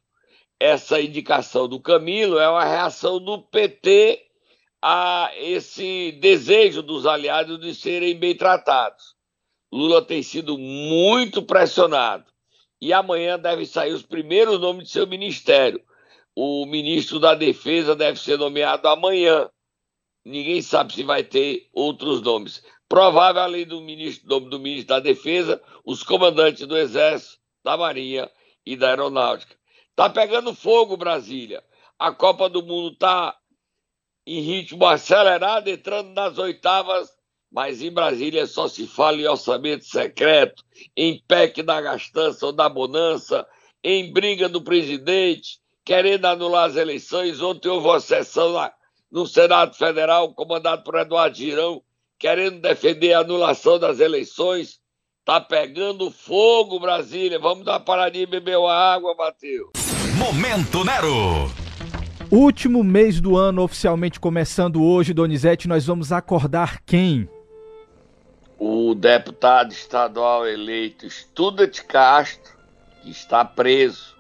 Essa 0.60 1.02
indicação 1.02 1.68
do 1.68 1.80
Camilo 1.80 2.38
é 2.38 2.48
uma 2.48 2.66
reação 2.66 3.20
do 3.20 3.42
PT 3.42 4.28
a 4.80 5.32
esse 5.38 6.12
desejo 6.22 6.84
dos 6.84 7.08
aliados 7.08 7.60
de 7.60 7.74
serem 7.74 8.16
bem 8.16 8.36
tratados. 8.36 9.16
Lula 9.74 10.04
tem 10.04 10.22
sido 10.22 10.56
muito 10.56 11.42
pressionado 11.42 12.26
e 12.80 12.94
amanhã 12.94 13.40
devem 13.40 13.66
sair 13.66 13.92
os 13.92 14.04
primeiros 14.04 14.60
nomes 14.60 14.86
de 14.86 14.92
seu 14.92 15.08
ministério. 15.08 15.84
O 16.36 16.68
ministro 16.68 17.20
da 17.20 17.34
Defesa 17.34 17.96
deve 17.96 18.20
ser 18.20 18.38
nomeado 18.38 18.88
amanhã. 18.88 19.50
Ninguém 20.24 20.62
sabe 20.62 20.94
se 20.94 21.02
vai 21.02 21.24
ter 21.24 21.70
outros 21.74 22.22
nomes. 22.22 22.64
Provável, 22.88 23.42
além 23.42 23.66
do 23.66 23.82
ministro, 23.82 24.28
do, 24.28 24.40
do 24.42 24.60
ministro 24.60 24.90
da 24.90 25.00
Defesa, 25.00 25.60
os 25.84 26.04
comandantes 26.04 26.68
do 26.68 26.78
Exército, 26.78 27.40
da 27.64 27.76
Marinha 27.76 28.30
e 28.64 28.76
da 28.76 28.90
Aeronáutica. 28.90 29.56
Tá 29.96 30.08
pegando 30.08 30.54
fogo, 30.54 30.96
Brasília. 30.96 31.64
A 31.98 32.12
Copa 32.12 32.48
do 32.48 32.62
Mundo 32.62 32.96
tá 32.96 33.36
em 34.28 34.40
ritmo 34.40 34.86
acelerado, 34.86 35.68
entrando 35.68 36.10
nas 36.10 36.38
oitavas, 36.38 37.10
mas 37.54 37.84
em 37.84 37.92
Brasília 37.92 38.48
só 38.48 38.68
se 38.68 38.88
fala 38.88 39.18
em 39.18 39.28
orçamento 39.28 39.86
secreto, 39.86 40.64
em 40.98 41.22
PEC 41.28 41.62
da 41.62 41.80
gastança 41.80 42.48
ou 42.48 42.52
da 42.52 42.68
bonança, 42.68 43.46
em 43.84 44.12
briga 44.12 44.50
do 44.50 44.60
presidente, 44.60 45.60
querendo 45.86 46.26
anular 46.26 46.68
as 46.68 46.76
eleições. 46.76 47.40
Ontem 47.42 47.70
houve 47.70 47.88
uma 47.88 48.00
sessão 48.00 48.48
lá 48.48 48.74
no 49.12 49.28
Senado 49.28 49.76
Federal, 49.76 50.34
comandado 50.34 50.84
por 50.84 50.96
Eduardo 50.96 51.38
Girão, 51.38 51.84
querendo 52.18 52.60
defender 52.60 53.14
a 53.14 53.20
anulação 53.20 53.78
das 53.78 54.00
eleições. 54.00 54.80
Tá 55.24 55.40
pegando 55.40 56.10
fogo, 56.10 56.80
Brasília. 56.80 57.38
Vamos 57.38 57.64
dar 57.64 57.74
uma 57.74 57.80
paradinha 57.80 58.24
e 58.24 58.28
beber 58.28 58.58
uma 58.58 58.74
água, 58.74 59.14
Matheus. 59.16 59.70
Momento 60.18 60.84
Nero. 60.84 61.52
Último 62.32 62.84
mês 62.84 63.22
do 63.22 63.38
ano 63.38 63.62
oficialmente 63.62 64.20
começando 64.20 64.84
hoje, 64.84 65.14
Donizete, 65.14 65.68
nós 65.68 65.86
vamos 65.86 66.12
acordar 66.12 66.82
quem? 66.84 67.30
O 68.58 68.96
deputado 68.96 69.72
estadual 69.72 70.48
eleito 70.48 71.10
Studat 71.10 71.84
Castro, 71.86 72.54
que 73.02 73.10
está 73.10 73.44
preso 73.44 74.16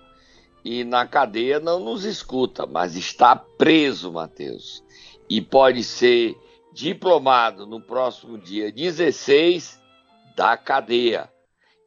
e 0.63 0.83
na 0.83 1.05
cadeia 1.05 1.59
não 1.59 1.79
nos 1.79 2.05
escuta, 2.05 2.65
mas 2.65 2.95
está 2.95 3.35
preso, 3.35 4.11
Matheus. 4.11 4.83
E 5.29 5.41
pode 5.41 5.83
ser 5.83 6.35
diplomado 6.73 7.65
no 7.65 7.79
próximo 7.81 8.37
dia 8.37 8.71
16 8.71 9.79
da 10.35 10.57
cadeia. 10.57 11.29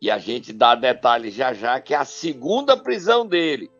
E 0.00 0.11
a 0.11 0.19
gente 0.19 0.53
dá 0.53 0.75
detalhes 0.75 1.35
já 1.35 1.53
já 1.53 1.81
que 1.81 1.95
é 1.95 1.97
a 1.97 2.05
segunda 2.05 2.76
prisão 2.76 3.26
dele 3.26 3.71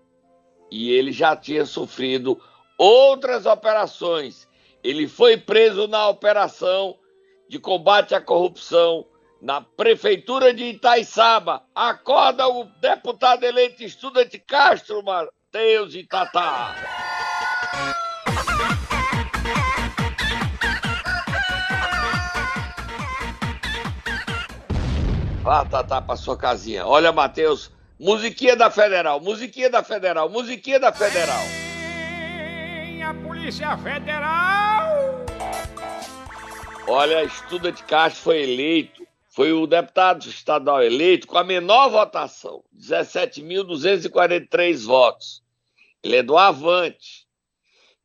e 0.71 0.91
ele 0.91 1.13
já 1.13 1.37
tinha 1.37 1.65
sofrido 1.65 2.41
outras 2.77 3.47
operações. 3.47 4.49
Ele 4.83 5.09
foi 5.09 5.37
preso 5.37 5.87
na 5.87 6.09
operação 6.09 6.97
de 7.49 7.59
combate 7.59 8.15
à 8.15 8.21
corrupção 8.21 9.07
na 9.41 9.61
prefeitura 9.61 10.53
de 10.53 10.65
Itaiçaba. 10.65 11.63
Acorda 11.75 12.49
o 12.49 12.65
deputado 12.81 13.45
eleito 13.45 13.83
estudante 13.83 14.39
Castro, 14.39 15.03
Mateus 15.03 15.95
e 15.95 16.05
Tatá. 16.05 16.75
Vá, 25.43 25.65
Tatá, 25.65 26.01
para 26.01 26.17
sua 26.17 26.37
casinha. 26.37 26.85
Olha, 26.87 27.13
Matheus, 27.13 27.71
Musiquinha 27.99 28.55
da 28.55 28.71
Federal, 28.71 29.21
musiquinha 29.21 29.71
da 29.71 29.83
Federal, 29.83 30.29
musiquinha 30.29 30.79
da 30.79 30.93
Federal. 30.93 31.43
Vem 32.85 33.03
a 33.03 33.15
Polícia 33.15 33.75
Federal! 33.79 34.86
Olha, 36.89 37.25
Estuda 37.25 37.73
de 37.73 37.83
Castro 37.83 38.23
foi 38.23 38.43
eleito, 38.43 39.05
foi 39.29 39.53
o 39.53 39.67
deputado 39.67 40.29
estadual 40.29 40.81
eleito 40.81 41.27
com 41.27 41.37
a 41.37 41.43
menor 41.43 41.91
votação, 41.91 42.63
17.243 42.77 44.87
votos. 44.87 45.43
Ele 46.01 46.15
é 46.17 46.23
do 46.23 46.39
Avante. 46.39 47.27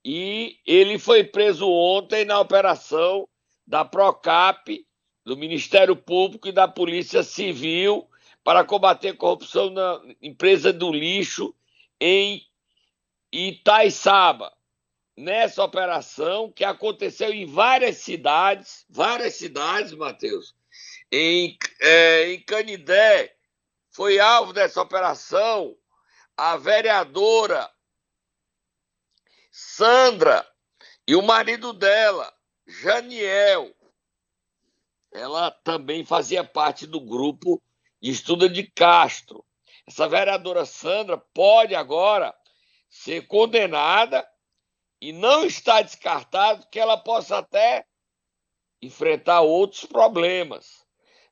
E 0.03 0.57
ele 0.65 0.97
foi 0.97 1.23
preso 1.23 1.69
ontem 1.69 2.25
na 2.25 2.39
operação 2.39 3.29
da 3.67 3.85
Procap, 3.85 4.83
do 5.23 5.37
Ministério 5.37 5.95
Público 5.95 6.47
e 6.47 6.51
da 6.51 6.67
Polícia 6.67 7.21
Civil 7.21 8.09
para 8.43 8.63
combater 8.63 9.13
corrupção 9.13 9.69
na 9.69 10.01
empresa 10.19 10.73
do 10.73 10.91
lixo 10.91 11.53
em 11.99 12.41
Itaiçaba. 13.31 14.51
Nessa 15.21 15.63
operação 15.63 16.51
que 16.51 16.63
aconteceu 16.63 17.31
em 17.31 17.45
várias 17.45 17.97
cidades, 17.97 18.87
várias 18.89 19.35
cidades, 19.35 19.93
Matheus, 19.93 20.55
em, 21.11 21.59
é, 21.79 22.31
em 22.31 22.41
Canidé, 22.41 23.37
foi 23.91 24.19
alvo 24.19 24.51
dessa 24.51 24.81
operação 24.81 25.77
a 26.35 26.57
vereadora 26.57 27.69
Sandra 29.51 30.43
e 31.07 31.15
o 31.15 31.21
marido 31.21 31.71
dela, 31.71 32.33
Janiel. 32.65 33.71
Ela 35.13 35.51
também 35.51 36.03
fazia 36.03 36.43
parte 36.43 36.87
do 36.87 36.99
grupo 36.99 37.61
estuda 38.01 38.49
de 38.49 38.63
Castro. 38.63 39.45
Essa 39.87 40.09
vereadora 40.09 40.65
Sandra 40.65 41.15
pode 41.15 41.75
agora 41.75 42.33
ser 42.89 43.27
condenada 43.27 44.27
e 45.01 45.11
não 45.11 45.43
está 45.43 45.81
descartado 45.81 46.67
que 46.71 46.79
ela 46.79 46.95
possa 46.95 47.39
até 47.39 47.85
enfrentar 48.81 49.41
outros 49.41 49.85
problemas. 49.85 50.85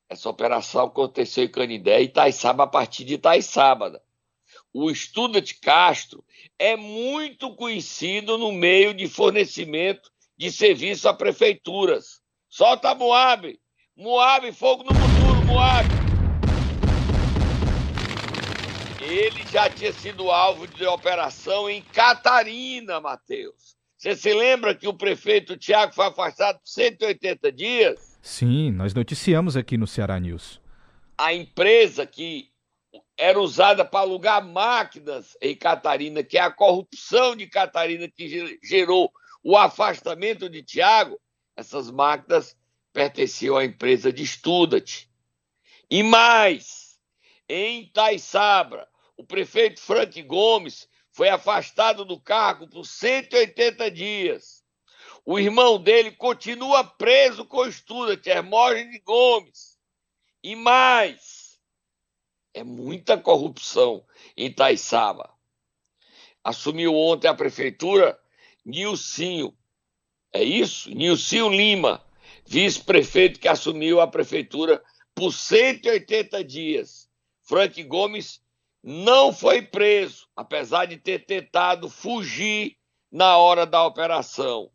Essa 0.09 0.27
operação 0.27 0.85
aconteceu 0.85 1.43
em 1.43 1.51
Canindé 1.51 2.01
e 2.01 2.05
Itaiçaba 2.05 2.63
a 2.63 2.67
partir 2.67 3.03
de 3.03 3.13
Itaiçaba. 3.13 4.01
O 4.73 4.89
Estuda 4.89 5.39
de 5.39 5.53
Castro 5.53 6.25
é 6.57 6.75
muito 6.75 7.55
conhecido 7.55 8.37
no 8.37 8.51
meio 8.51 8.93
de 8.93 9.07
fornecimento 9.07 10.11
de 10.35 10.51
serviço 10.51 11.07
a 11.07 11.13
prefeituras. 11.13 12.21
Solta 12.49 12.95
Moab! 12.95 13.59
Moab, 13.95 14.51
fogo 14.53 14.83
no 14.83 14.95
futuro, 14.95 15.45
Moab! 15.45 16.08
Ele 19.09 19.43
já 19.51 19.67
tinha 19.67 19.91
sido 19.91 20.29
alvo 20.29 20.67
de 20.67 20.85
operação 20.85 21.67
em 21.67 21.81
Catarina, 21.81 23.01
Matheus. 23.01 23.75
Você 23.97 24.15
se 24.15 24.31
lembra 24.31 24.75
que 24.75 24.87
o 24.87 24.93
prefeito 24.93 25.57
Tiago 25.57 25.95
foi 25.95 26.05
afastado 26.05 26.59
por 26.59 26.67
180 26.67 27.51
dias? 27.51 28.19
Sim, 28.21 28.71
nós 28.71 28.93
noticiamos 28.93 29.57
aqui 29.57 29.77
no 29.77 29.87
Ceará 29.87 30.19
News. 30.19 30.61
A 31.17 31.33
empresa 31.33 32.05
que 32.05 32.51
era 33.17 33.39
usada 33.39 33.83
para 33.83 34.01
alugar 34.01 34.45
máquinas 34.45 35.35
em 35.41 35.55
Catarina, 35.55 36.23
que 36.23 36.37
é 36.37 36.41
a 36.41 36.51
corrupção 36.51 37.35
de 37.35 37.47
Catarina 37.47 38.07
que 38.07 38.59
gerou 38.61 39.11
o 39.43 39.57
afastamento 39.57 40.47
de 40.47 40.61
Tiago, 40.61 41.19
essas 41.57 41.89
máquinas 41.89 42.55
pertenciam 42.93 43.57
à 43.57 43.65
empresa 43.65 44.13
de 44.13 44.25
Studat. 44.25 45.09
E 45.89 46.03
mais, 46.03 46.99
em 47.49 47.87
Taissabra, 47.91 48.87
o 49.19 49.23
prefeito 49.25 49.81
Frank 49.81 50.23
Gomes 50.23 50.87
foi 51.11 51.27
afastado 51.27 52.05
do 52.05 52.17
cargo 52.17 52.69
por 52.69 52.85
180 52.85 53.91
dias. 53.91 54.63
O 55.25 55.37
irmão 55.37 55.77
dele 55.77 56.11
continua 56.11 56.85
preso 56.85 57.43
com 57.43 57.65
estudo, 57.65 58.17
Hermógenes 58.25 59.01
Gomes. 59.03 59.77
E 60.41 60.55
mais, 60.55 61.59
é 62.53 62.63
muita 62.63 63.17
corrupção 63.17 64.05
em 64.37 64.49
Taiçaba. 64.49 65.29
Assumiu 66.41 66.95
ontem 66.95 67.27
a 67.27 67.35
prefeitura 67.35 68.17
Nilcinho. 68.63 69.53
É 70.31 70.41
isso? 70.41 70.89
Nilcinho 70.91 71.49
Lima, 71.49 72.01
vice-prefeito 72.45 73.37
que 73.37 73.49
assumiu 73.49 73.99
a 73.99 74.07
prefeitura 74.07 74.81
por 75.13 75.33
180 75.33 76.41
dias. 76.41 77.09
Frank 77.43 77.83
Gomes 77.83 78.41
não 78.83 79.33
foi 79.33 79.61
preso, 79.61 80.27
apesar 80.35 80.85
de 80.85 80.97
ter 80.97 81.25
tentado 81.25 81.89
fugir 81.89 82.77
na 83.11 83.37
hora 83.37 83.65
da 83.65 83.83
operação. 83.85 84.71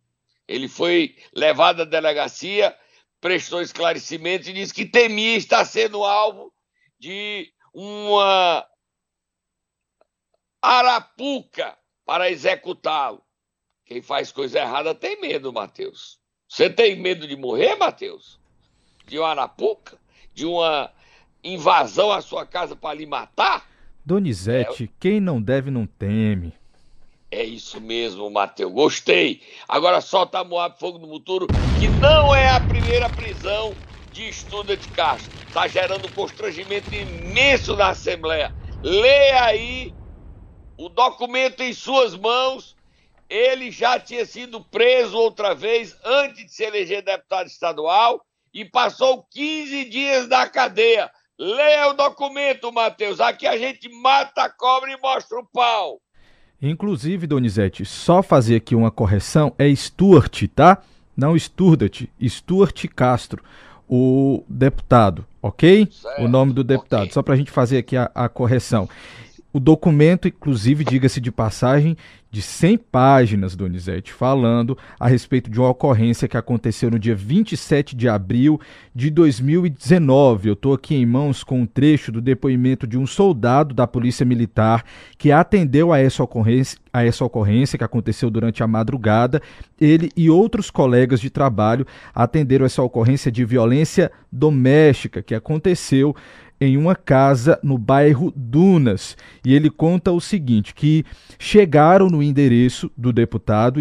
Ele 0.47 0.69
foi 0.69 1.17
levado 1.35 1.83
à 1.83 1.85
delegacia, 1.85 2.77
prestou 3.21 3.63
esclarecimentos 3.63 4.49
e 4.49 4.53
disse 4.53 4.75
que 4.75 4.85
temia 4.85 5.37
estar 5.37 5.65
sendo 5.65 6.05
alvo 6.05 6.53
de 6.99 7.51
uma 7.73 8.67
arapuca 10.61 11.77
para 12.05 12.31
executá-lo. 12.31 13.23
Quem 13.87 14.03
faz 14.03 14.31
coisa 14.31 14.59
errada 14.59 14.95
tem 14.95 15.21
medo, 15.21 15.53
Mateus. 15.53 16.19
Você 16.49 16.71
tem 16.71 16.97
medo 16.97 17.27
de 17.27 17.37
morrer, 17.37 17.77
Mateus? 17.77 18.39
De 19.07 19.19
uma 19.19 19.29
arapuca? 19.29 19.99
De 20.33 20.47
uma 20.47 20.93
invasão 21.43 22.11
à 22.11 22.21
sua 22.21 22.47
casa 22.47 22.77
para 22.77 22.95
lhe 22.95 23.07
matar? 23.07 23.69
Donizete, 24.05 24.85
é, 24.85 24.89
quem 25.01 25.21
não 25.21 25.41
deve 25.41 25.71
não 25.71 25.87
teme. 25.87 26.53
É 27.31 27.43
isso 27.43 27.81
mesmo, 27.81 28.31
Matheus. 28.31 28.73
Gostei. 28.73 29.43
Agora 29.67 30.01
solta 30.01 30.39
a 30.39 30.45
Moab 30.45 30.79
Fogo 30.79 30.99
no 30.99 31.09
Futuro, 31.09 31.47
que 31.81 31.89
não 32.01 32.35
é 32.35 32.51
a 32.51 32.61
primeira 32.61 33.09
prisão 33.09 33.75
de 34.13 34.29
estuda 34.29 34.77
de 34.77 34.87
Castro. 34.89 35.33
Está 35.49 35.67
gerando 35.67 36.07
um 36.07 36.13
constrangimento 36.13 36.95
imenso 36.95 37.75
na 37.77 37.89
Assembleia. 37.89 38.55
Leia 38.83 39.45
aí 39.45 39.93
o 40.77 40.89
documento 40.89 41.63
em 41.63 41.73
suas 41.73 42.15
mãos. 42.15 42.77
Ele 43.29 43.71
já 43.71 43.99
tinha 43.99 44.25
sido 44.27 44.61
preso 44.61 45.17
outra 45.17 45.55
vez 45.55 45.97
antes 46.05 46.45
de 46.45 46.53
se 46.53 46.63
eleger 46.63 47.03
deputado 47.03 47.47
estadual 47.47 48.25
e 48.53 48.65
passou 48.65 49.27
15 49.31 49.87
dias 49.87 50.29
na 50.29 50.49
cadeia. 50.49 51.11
Leia 51.45 51.91
o 51.91 51.93
documento, 51.93 52.73
Matheus. 52.73 53.21
Aqui 53.21 53.47
a 53.47 53.59
gente 53.59 53.87
mata 53.91 54.45
a 54.45 54.49
cobra 54.49 54.91
e 54.91 54.99
mostra 54.99 55.39
o 55.39 55.45
pau. 55.45 56.01
Inclusive, 56.63 57.27
Donizete, 57.27 57.85
só 57.85 58.23
fazer 58.23 58.57
aqui 58.57 58.75
uma 58.75 58.91
correção, 58.91 59.55
é 59.59 59.69
Stuart, 59.75 60.45
tá? 60.55 60.79
Não 61.15 61.37
Sturdat, 61.37 62.09
Stuart 62.27 62.87
Castro, 62.97 63.45
o 63.87 64.43
deputado, 64.49 65.27
ok? 65.43 65.87
Certo, 65.93 66.23
o 66.23 66.29
nome 66.29 66.55
do 66.55 66.65
deputado, 66.65 67.03
okay. 67.03 67.13
só 67.13 67.23
para 67.23 67.35
a 67.35 67.37
gente 67.37 67.51
fazer 67.51 67.77
aqui 67.77 67.95
a, 67.95 68.11
a 68.15 68.27
correção. 68.27 68.89
O 69.53 69.61
documento, 69.61 70.27
inclusive, 70.27 70.83
diga-se 70.83 71.21
de 71.21 71.31
passagem, 71.31 71.95
de 72.35 72.43
100 72.43 72.79
páginas, 72.79 73.55
Donizete, 73.55 74.13
falando 74.13 74.77
a 74.99 75.07
respeito 75.07 75.49
de 75.49 75.61
uma 75.61 75.69
ocorrência 75.69 76.27
que 76.27 76.37
aconteceu 76.37 76.91
no 76.91 76.99
dia 76.99 77.15
27 77.15 77.95
de 77.95 78.09
abril 78.09 78.61
de 78.93 79.09
2019. 79.09 80.49
Eu 80.49 80.55
estou 80.55 80.75
aqui 80.75 80.97
em 80.97 81.07
mãos 81.07 81.45
com 81.45 81.61
um 81.61 81.67
trecho 81.67 82.11
do 82.11 82.21
depoimento 82.21 82.89
de 82.89 82.99
um 82.99 83.07
soldado 83.07 83.73
da 83.73 83.87
Polícia 83.87 84.27
Militar 84.27 84.85
que 85.17 85.31
atendeu 85.31 85.93
a 85.93 86.01
essa 86.01 86.25
ocorrência, 86.25 86.77
a 86.93 87.05
essa 87.05 87.25
ocorrência 87.25 87.79
que 87.79 87.85
aconteceu 87.85 88.29
durante 88.29 88.65
a 88.65 88.67
madrugada. 88.67 89.41
Ele 89.81 90.11
e 90.17 90.29
outros 90.29 90.73
colegas 90.73 91.21
de 91.21 91.31
trabalho 91.31 91.87
atenderam 92.13 92.67
essa 92.67 92.83
ocorrência 92.83 93.31
de 93.31 93.45
violência 93.45 94.11
doméstica 94.33 95.23
que 95.23 95.37
aconteceu 95.37 96.17
em 96.65 96.77
uma 96.77 96.95
casa 96.95 97.59
no 97.63 97.79
bairro 97.79 98.33
Dunas. 98.35 99.17
E 99.45 99.55
ele 99.55 99.71
conta 99.71 100.13
o 100.13 100.21
seguinte: 100.21 100.75
que 100.75 101.05
chegaram 101.39 102.09
no 102.09 102.23
endereço 102.23 102.91
do 102.97 103.13
deputado, 103.13 103.81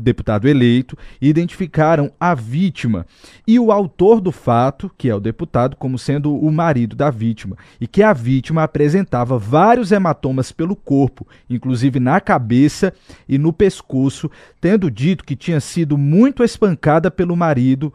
deputado 0.00 0.48
eleito, 0.48 0.96
e 1.20 1.28
identificaram 1.28 2.10
a 2.18 2.34
vítima 2.34 3.06
e 3.46 3.58
o 3.58 3.72
autor 3.72 4.20
do 4.20 4.32
fato, 4.32 4.90
que 4.96 5.08
é 5.08 5.14
o 5.14 5.20
deputado, 5.20 5.76
como 5.76 5.98
sendo 5.98 6.36
o 6.36 6.52
marido 6.52 6.94
da 6.96 7.10
vítima, 7.10 7.56
e 7.80 7.86
que 7.86 8.02
a 8.02 8.12
vítima 8.12 8.62
apresentava 8.62 9.38
vários 9.38 9.92
hematomas 9.92 10.52
pelo 10.52 10.76
corpo, 10.76 11.26
inclusive 11.48 11.98
na 11.98 12.20
cabeça 12.20 12.92
e 13.28 13.38
no 13.38 13.52
pescoço, 13.52 14.30
tendo 14.60 14.90
dito 14.90 15.24
que 15.24 15.36
tinha 15.36 15.60
sido 15.60 15.98
muito 15.98 16.44
espancada 16.44 17.10
pelo 17.10 17.36
marido 17.36 17.92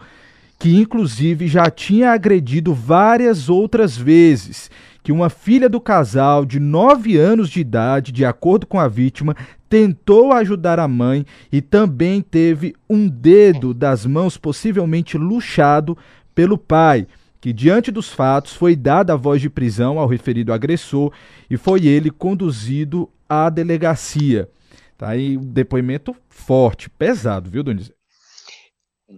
que 0.57 0.75
inclusive 0.75 1.47
já 1.47 1.69
tinha 1.69 2.11
agredido 2.11 2.73
várias 2.73 3.49
outras 3.49 3.97
vezes, 3.97 4.69
que 5.03 5.11
uma 5.11 5.29
filha 5.29 5.69
do 5.69 5.79
casal 5.79 6.45
de 6.45 6.59
9 6.59 7.17
anos 7.17 7.49
de 7.49 7.59
idade, 7.59 8.11
de 8.11 8.25
acordo 8.25 8.65
com 8.65 8.79
a 8.79 8.87
vítima, 8.87 9.35
tentou 9.69 10.31
ajudar 10.33 10.79
a 10.79 10.87
mãe 10.87 11.25
e 11.51 11.61
também 11.61 12.21
teve 12.21 12.73
um 12.89 13.07
dedo 13.07 13.73
das 13.73 14.05
mãos 14.05 14.37
possivelmente 14.37 15.17
luxado 15.17 15.97
pelo 16.33 16.57
pai, 16.57 17.07
que 17.39 17.53
diante 17.53 17.91
dos 17.91 18.09
fatos 18.09 18.53
foi 18.53 18.75
dada 18.75 19.13
a 19.13 19.17
voz 19.17 19.41
de 19.41 19.49
prisão 19.49 19.99
ao 19.99 20.07
referido 20.07 20.51
agressor 20.51 21.11
e 21.49 21.57
foi 21.57 21.85
ele 21.85 22.09
conduzido 22.09 23.09
à 23.29 23.49
delegacia. 23.49 24.49
Tá 24.97 25.09
aí 25.09 25.37
um 25.37 25.43
depoimento 25.43 26.15
forte, 26.29 26.89
pesado, 26.89 27.49
viu, 27.49 27.61
Donizete? 27.61 27.94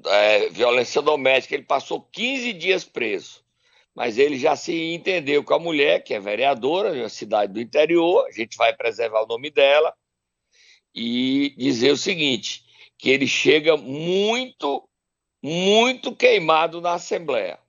É, 0.06 0.50
violência 0.50 1.01
doméstica, 1.01 1.56
ele 1.56 1.63
passou 1.63 2.01
15 2.12 2.54
dias 2.54 2.84
preso. 2.84 3.44
Mas 3.96 4.18
ele 4.18 4.38
já 4.38 4.56
se 4.56 4.94
entendeu 4.94 5.44
com 5.44 5.54
a 5.54 5.60
mulher, 5.60 6.04
que 6.04 6.13
é 6.13 6.20
vereadora 6.20 6.94
de 6.94 7.00
uma 7.00 7.10
cidade 7.10 7.53
do 7.53 7.60
interior, 7.60 8.27
a 8.27 8.31
gente 8.31 8.55
vai 8.55 8.72
preservar 8.75 9.24
o 9.24 9.27
nome 9.27 9.50
dela, 9.50 9.94
e 10.94 11.53
dizer 11.57 11.92
o 11.92 11.98
seguinte: 11.98 12.64
que 12.98 13.10
ele 13.10 13.27
chega 13.27 13.77
muito, 13.77 14.88
muito 15.42 16.16
queimado 16.16 16.81
na 16.81 16.94
Assembleia. 16.94 17.60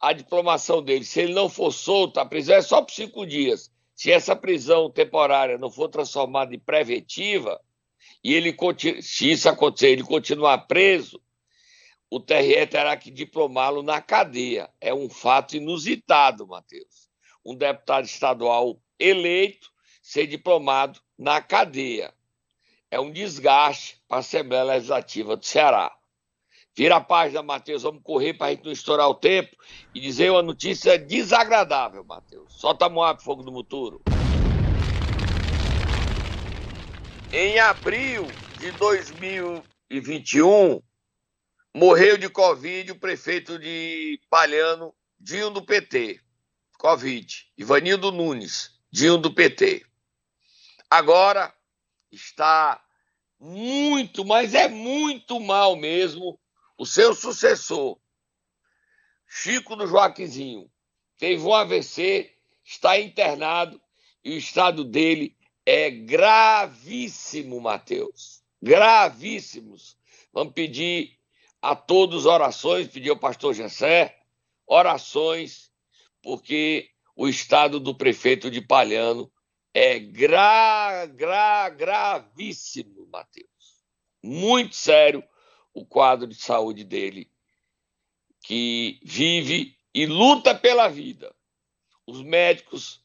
A 0.00 0.12
diplomação 0.12 0.82
dele, 0.82 1.04
se 1.04 1.20
ele 1.20 1.34
não 1.34 1.48
for 1.48 1.72
solto, 1.72 2.18
a 2.20 2.24
prisão 2.24 2.56
é 2.56 2.62
só 2.62 2.82
por 2.82 2.92
cinco 2.92 3.26
dias. 3.26 3.70
Se 3.94 4.12
essa 4.12 4.36
prisão 4.36 4.90
temporária 4.90 5.58
não 5.58 5.70
for 5.70 5.88
transformada 5.88 6.54
em 6.54 6.58
preventiva, 6.58 7.60
e 8.22 8.32
ele 8.32 8.56
se 9.02 9.30
isso 9.32 9.48
acontecer, 9.48 9.88
ele 9.88 10.04
continuar 10.04 10.58
preso, 10.66 11.20
o 12.10 12.18
TRE 12.18 12.66
terá 12.66 12.96
que 12.96 13.10
diplomá-lo 13.10 13.82
na 13.82 14.00
cadeia. 14.00 14.70
É 14.80 14.94
um 14.94 15.08
fato 15.08 15.56
inusitado, 15.56 16.46
Matheus. 16.46 17.08
Um 17.44 17.54
deputado 17.54 18.04
estadual 18.04 18.80
eleito 18.98 19.70
ser 20.02 20.26
diplomado 20.26 21.00
na 21.18 21.40
cadeia. 21.40 22.12
É 22.90 22.98
um 22.98 23.10
desgaste 23.10 24.00
para 24.08 24.18
a 24.18 24.20
Assembleia 24.20 24.64
Legislativa 24.64 25.36
do 25.36 25.44
Ceará. 25.44 25.94
Vira 26.74 26.96
a 26.96 27.00
página, 27.00 27.42
Matheus. 27.42 27.82
Vamos 27.82 28.02
correr 28.02 28.34
para 28.34 28.46
a 28.46 28.50
gente 28.50 28.64
não 28.64 28.72
estourar 28.72 29.08
o 29.08 29.14
tempo 29.14 29.54
e 29.94 30.00
dizer 30.00 30.30
uma 30.30 30.42
notícia 30.42 30.98
desagradável, 30.98 32.04
Matheus. 32.04 32.54
Solta 32.54 32.86
a 32.86 32.88
Moab 32.88 33.22
Fogo 33.22 33.42
do 33.42 33.52
Muturo. 33.52 34.00
Em 37.30 37.58
abril 37.58 38.26
de 38.58 38.70
2021, 38.72 40.80
Morreu 41.74 42.16
de 42.16 42.28
Covid 42.28 42.92
o 42.92 42.98
prefeito 42.98 43.58
de 43.58 44.20
Palhano, 44.30 44.94
Dinho 45.18 45.50
do 45.50 45.64
PT. 45.64 46.20
Covid. 46.78 47.46
Ivanildo 47.56 48.10
Nunes, 48.12 48.70
Dinho 48.90 49.18
do 49.18 49.34
PT. 49.34 49.84
Agora 50.90 51.54
está 52.10 52.82
muito, 53.38 54.24
mas 54.24 54.54
é 54.54 54.68
muito 54.68 55.38
mal 55.40 55.76
mesmo 55.76 56.40
o 56.76 56.86
seu 56.86 57.14
sucessor, 57.14 57.98
Chico 59.26 59.76
do 59.76 59.86
Joaquizinho. 59.86 60.70
Teve 61.18 61.42
um 61.42 61.52
AVC, 61.52 62.32
está 62.64 62.98
internado 62.98 63.80
e 64.24 64.34
o 64.34 64.38
estado 64.38 64.84
dele 64.84 65.36
é 65.66 65.90
gravíssimo, 65.90 67.60
Mateus. 67.60 68.42
Gravíssimos. 68.62 69.98
Vamos 70.32 70.54
pedir 70.54 71.17
a 71.60 71.74
todos 71.74 72.26
orações, 72.26 72.88
pediu 72.88 73.14
ao 73.14 73.18
pastor 73.18 73.54
Gessé, 73.54 74.18
orações, 74.66 75.70
porque 76.22 76.90
o 77.16 77.28
estado 77.28 77.80
do 77.80 77.94
prefeito 77.94 78.50
de 78.50 78.60
Palhano 78.60 79.30
é 79.74 79.98
gra, 79.98 81.06
gra, 81.06 81.68
gravíssimo, 81.68 83.08
Mateus. 83.12 83.48
Muito 84.22 84.74
sério 84.74 85.22
o 85.72 85.84
quadro 85.84 86.26
de 86.26 86.34
saúde 86.34 86.84
dele, 86.84 87.30
que 88.42 89.00
vive 89.02 89.76
e 89.94 90.06
luta 90.06 90.54
pela 90.54 90.88
vida. 90.88 91.34
Os 92.06 92.22
médicos 92.22 93.04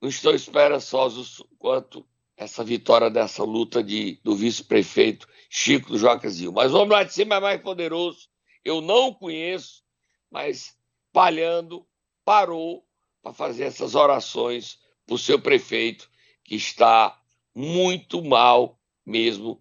não 0.00 0.08
estão 0.08 0.34
esperançosos 0.34 1.42
quanto 1.58 2.06
essa 2.36 2.62
vitória 2.62 3.08
dessa 3.08 3.42
luta 3.42 3.82
de, 3.82 4.20
do 4.22 4.36
vice-prefeito 4.36 5.26
Chico 5.48 5.90
do 5.90 5.98
Jocazinho. 5.98 6.52
Mas 6.52 6.72
o 6.72 6.78
homem 6.78 6.92
lá 6.92 7.02
de 7.02 7.14
cima 7.14 7.36
é 7.36 7.40
mais 7.40 7.60
poderoso. 7.60 8.28
Eu 8.64 8.80
não 8.80 9.14
conheço, 9.14 9.82
mas 10.30 10.76
Palhando 11.16 11.86
parou 12.26 12.86
para 13.22 13.32
fazer 13.32 13.64
essas 13.64 13.94
orações 13.94 14.78
para 15.06 15.14
o 15.14 15.18
seu 15.18 15.40
prefeito, 15.40 16.10
que 16.44 16.54
está 16.56 17.18
muito 17.54 18.22
mal 18.22 18.78
mesmo 19.02 19.58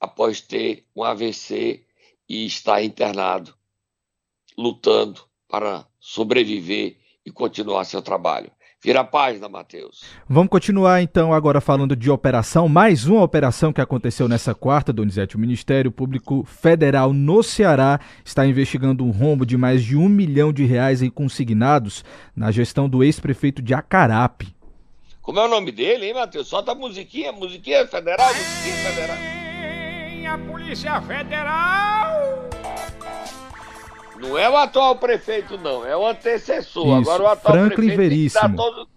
após 0.00 0.40
ter 0.40 0.86
um 0.96 1.04
AVC 1.04 1.84
e 2.26 2.46
está 2.46 2.82
internado, 2.82 3.54
lutando 4.56 5.28
para 5.46 5.86
sobreviver 6.00 6.98
e 7.22 7.30
continuar 7.30 7.84
seu 7.84 8.00
trabalho. 8.00 8.50
Vira 8.80 9.00
a 9.00 9.04
página, 9.04 9.48
Matheus. 9.48 10.04
Vamos 10.28 10.50
continuar 10.50 11.02
então 11.02 11.34
agora 11.34 11.60
falando 11.60 11.96
de 11.96 12.08
operação. 12.10 12.68
Mais 12.68 13.06
uma 13.06 13.22
operação 13.22 13.72
que 13.72 13.80
aconteceu 13.80 14.28
nessa 14.28 14.54
quarta, 14.54 14.92
Donizete. 14.92 15.34
O 15.34 15.38
Ministério 15.38 15.90
Público 15.90 16.44
Federal 16.44 17.12
no 17.12 17.42
Ceará 17.42 17.98
está 18.24 18.46
investigando 18.46 19.04
um 19.04 19.10
rombo 19.10 19.44
de 19.44 19.56
mais 19.56 19.82
de 19.82 19.96
um 19.96 20.08
milhão 20.08 20.52
de 20.52 20.64
reais 20.64 21.02
em 21.02 21.10
consignados 21.10 22.04
na 22.36 22.52
gestão 22.52 22.88
do 22.88 23.02
ex-prefeito 23.02 23.60
de 23.60 23.74
Acarape. 23.74 24.54
Como 25.20 25.40
é 25.40 25.44
o 25.44 25.48
nome 25.48 25.72
dele, 25.72 26.06
hein, 26.06 26.14
Matheus? 26.14 26.46
Solta 26.46 26.70
a 26.70 26.74
musiquinha, 26.74 27.32
musiquinha 27.32 27.84
federal, 27.86 28.28
musiquinha 28.28 28.76
federal. 28.76 29.18
A 30.30 30.38
Polícia 30.38 31.00
Federal 31.02 32.48
não 34.18 34.36
é 34.36 34.48
o 34.48 34.56
atual 34.56 34.96
prefeito, 34.96 35.56
não, 35.58 35.84
é 35.84 35.96
o 35.96 36.06
antecessor. 36.06 37.00
Isso, 37.00 37.10
Agora 37.10 37.22
o 37.22 37.26
atual 37.26 37.54
Franklin 37.54 37.76
prefeito 37.76 37.96
Veríssimo. 37.96 38.56
Todo... 38.56 38.88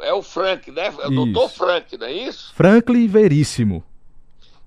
é 0.00 0.12
o 0.12 0.22
Frank, 0.22 0.70
né? 0.70 0.86
É 0.86 1.06
o 1.06 1.10
doutor 1.10 1.48
Frank, 1.48 1.96
não 1.98 2.06
é 2.06 2.12
isso? 2.12 2.54
Franklin 2.54 3.06
Veríssimo. 3.06 3.84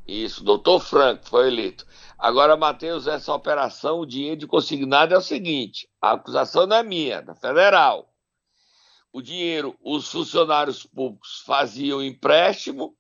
Isso, 0.07 0.43
doutor 0.43 0.79
Frank 0.79 1.29
foi 1.29 1.47
eleito. 1.47 1.85
Agora, 2.17 2.57
Matheus, 2.57 3.05
essa 3.07 3.33
operação, 3.33 3.99
o 3.99 4.05
dinheiro 4.05 4.37
de 4.37 4.47
consignado 4.47 5.13
é 5.13 5.17
o 5.17 5.21
seguinte: 5.21 5.87
a 6.01 6.13
acusação 6.13 6.65
não 6.65 6.77
é 6.77 6.83
minha, 6.83 7.15
é 7.15 7.21
da 7.21 7.35
federal. 7.35 8.09
O 9.11 9.21
dinheiro, 9.21 9.75
os 9.83 10.09
funcionários 10.11 10.85
públicos 10.85 11.43
faziam 11.45 12.03
empréstimo, 12.03 12.95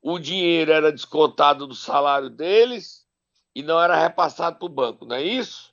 o 0.00 0.18
dinheiro 0.18 0.72
era 0.72 0.92
descontado 0.92 1.66
do 1.66 1.74
salário 1.74 2.28
deles 2.28 3.06
e 3.54 3.62
não 3.62 3.80
era 3.80 4.00
repassado 4.00 4.58
para 4.58 4.66
o 4.66 4.68
banco, 4.68 5.04
não 5.04 5.16
é 5.16 5.22
isso? 5.22 5.71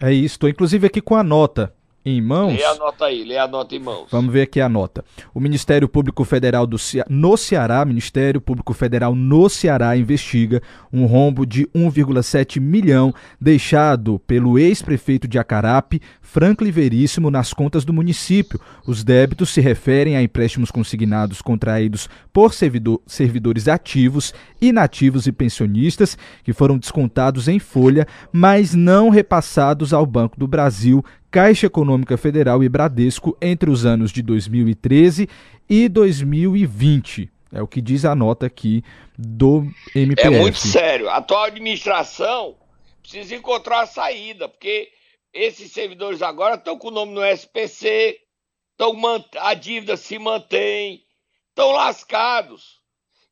É 0.00 0.12
isso, 0.12 0.34
estou 0.34 0.48
inclusive 0.48 0.86
aqui 0.86 1.00
com 1.00 1.14
a 1.14 1.22
nota 1.22 1.72
em 2.06 2.22
mãos. 2.22 2.54
Lê 2.56 2.64
a 2.64 2.74
nota 2.76 3.04
aí, 3.06 3.24
lê 3.24 3.36
a 3.36 3.48
nota 3.48 3.74
em 3.74 3.80
mãos. 3.80 4.06
Vamos 4.12 4.32
ver 4.32 4.42
aqui 4.42 4.60
a 4.60 4.68
nota. 4.68 5.04
O 5.34 5.40
Ministério 5.40 5.88
Público 5.88 6.24
Federal 6.24 6.64
do 6.64 6.78
Ce... 6.78 7.02
no 7.10 7.36
Ceará, 7.36 7.84
Ministério 7.84 8.40
Público 8.40 8.72
Federal 8.72 9.12
no 9.12 9.48
Ceará 9.48 9.96
investiga 9.96 10.62
um 10.92 11.04
rombo 11.04 11.44
de 11.44 11.66
1,7 11.74 12.60
milhão 12.60 13.12
deixado 13.40 14.20
pelo 14.20 14.56
ex-prefeito 14.56 15.26
de 15.26 15.36
Acarape, 15.36 16.00
Franklin 16.22 16.70
Veríssimo, 16.70 17.28
nas 17.28 17.52
contas 17.52 17.84
do 17.84 17.92
município. 17.92 18.60
Os 18.86 19.02
débitos 19.02 19.50
se 19.50 19.60
referem 19.60 20.16
a 20.16 20.22
empréstimos 20.22 20.70
consignados 20.70 21.42
contraídos 21.42 22.08
por 22.32 22.54
servidor... 22.54 23.00
servidores 23.04 23.66
ativos, 23.66 24.32
inativos 24.60 25.26
e 25.26 25.32
pensionistas 25.32 26.16
que 26.44 26.52
foram 26.52 26.78
descontados 26.78 27.48
em 27.48 27.58
folha, 27.58 28.06
mas 28.32 28.74
não 28.74 29.08
repassados 29.08 29.92
ao 29.92 30.06
Banco 30.06 30.38
do 30.38 30.46
Brasil, 30.46 31.04
Caixa 31.30 31.66
Econômica 31.66 32.16
Federal 32.16 32.62
e 32.62 32.68
Bradesco 32.68 33.36
entre 33.40 33.70
os 33.70 33.84
anos 33.84 34.10
de 34.12 34.22
2013 34.22 35.28
e 35.68 35.88
2020. 35.88 37.30
É 37.52 37.62
o 37.62 37.66
que 37.66 37.80
diz 37.80 38.04
a 38.04 38.14
nota 38.14 38.46
aqui 38.46 38.82
do 39.16 39.66
MPF. 39.94 40.34
É 40.34 40.40
muito 40.40 40.58
sério. 40.58 41.08
A 41.08 41.16
atual 41.16 41.44
administração 41.44 42.56
precisa 43.02 43.34
encontrar 43.34 43.82
a 43.82 43.86
saída, 43.86 44.48
porque 44.48 44.90
esses 45.32 45.72
servidores 45.72 46.22
agora 46.22 46.56
estão 46.56 46.76
com 46.76 46.88
o 46.88 46.92
nome 46.92 47.12
no 47.12 47.24
SPC, 47.24 48.18
estão, 48.72 48.94
a 49.38 49.54
dívida 49.54 49.96
se 49.96 50.18
mantém, 50.18 51.02
estão 51.50 51.72
lascados. 51.72 52.80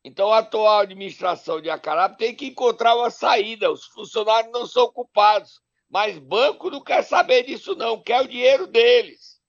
Então 0.03 0.31
a 0.31 0.37
atual 0.37 0.81
administração 0.81 1.59
de 1.59 1.69
Acarape 1.69 2.17
tem 2.17 2.35
que 2.35 2.45
encontrar 2.45 2.95
uma 2.95 3.09
saída. 3.09 3.71
Os 3.71 3.85
funcionários 3.85 4.53
não 4.53 4.65
são 4.65 4.91
culpados. 4.91 5.59
Mas 5.89 6.17
banco 6.17 6.69
não 6.69 6.81
quer 6.81 7.03
saber 7.03 7.43
disso, 7.43 7.75
não, 7.75 8.01
quer 8.01 8.21
o 8.21 8.27
dinheiro 8.27 8.67
deles. 8.67 9.39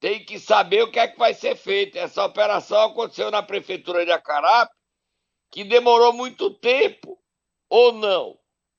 Tem 0.00 0.24
que 0.24 0.38
saber 0.38 0.82
o 0.82 0.90
que 0.90 0.98
é 0.98 1.06
que 1.06 1.18
vai 1.18 1.34
ser 1.34 1.56
feito. 1.56 1.96
Essa 1.96 2.24
operação 2.24 2.80
aconteceu 2.82 3.30
na 3.30 3.42
prefeitura 3.42 4.04
de 4.04 4.10
Acarape, 4.10 4.74
que 5.50 5.62
demorou 5.62 6.12
muito 6.12 6.50
tempo, 6.54 7.18
ou 7.68 7.92
não? 7.92 8.38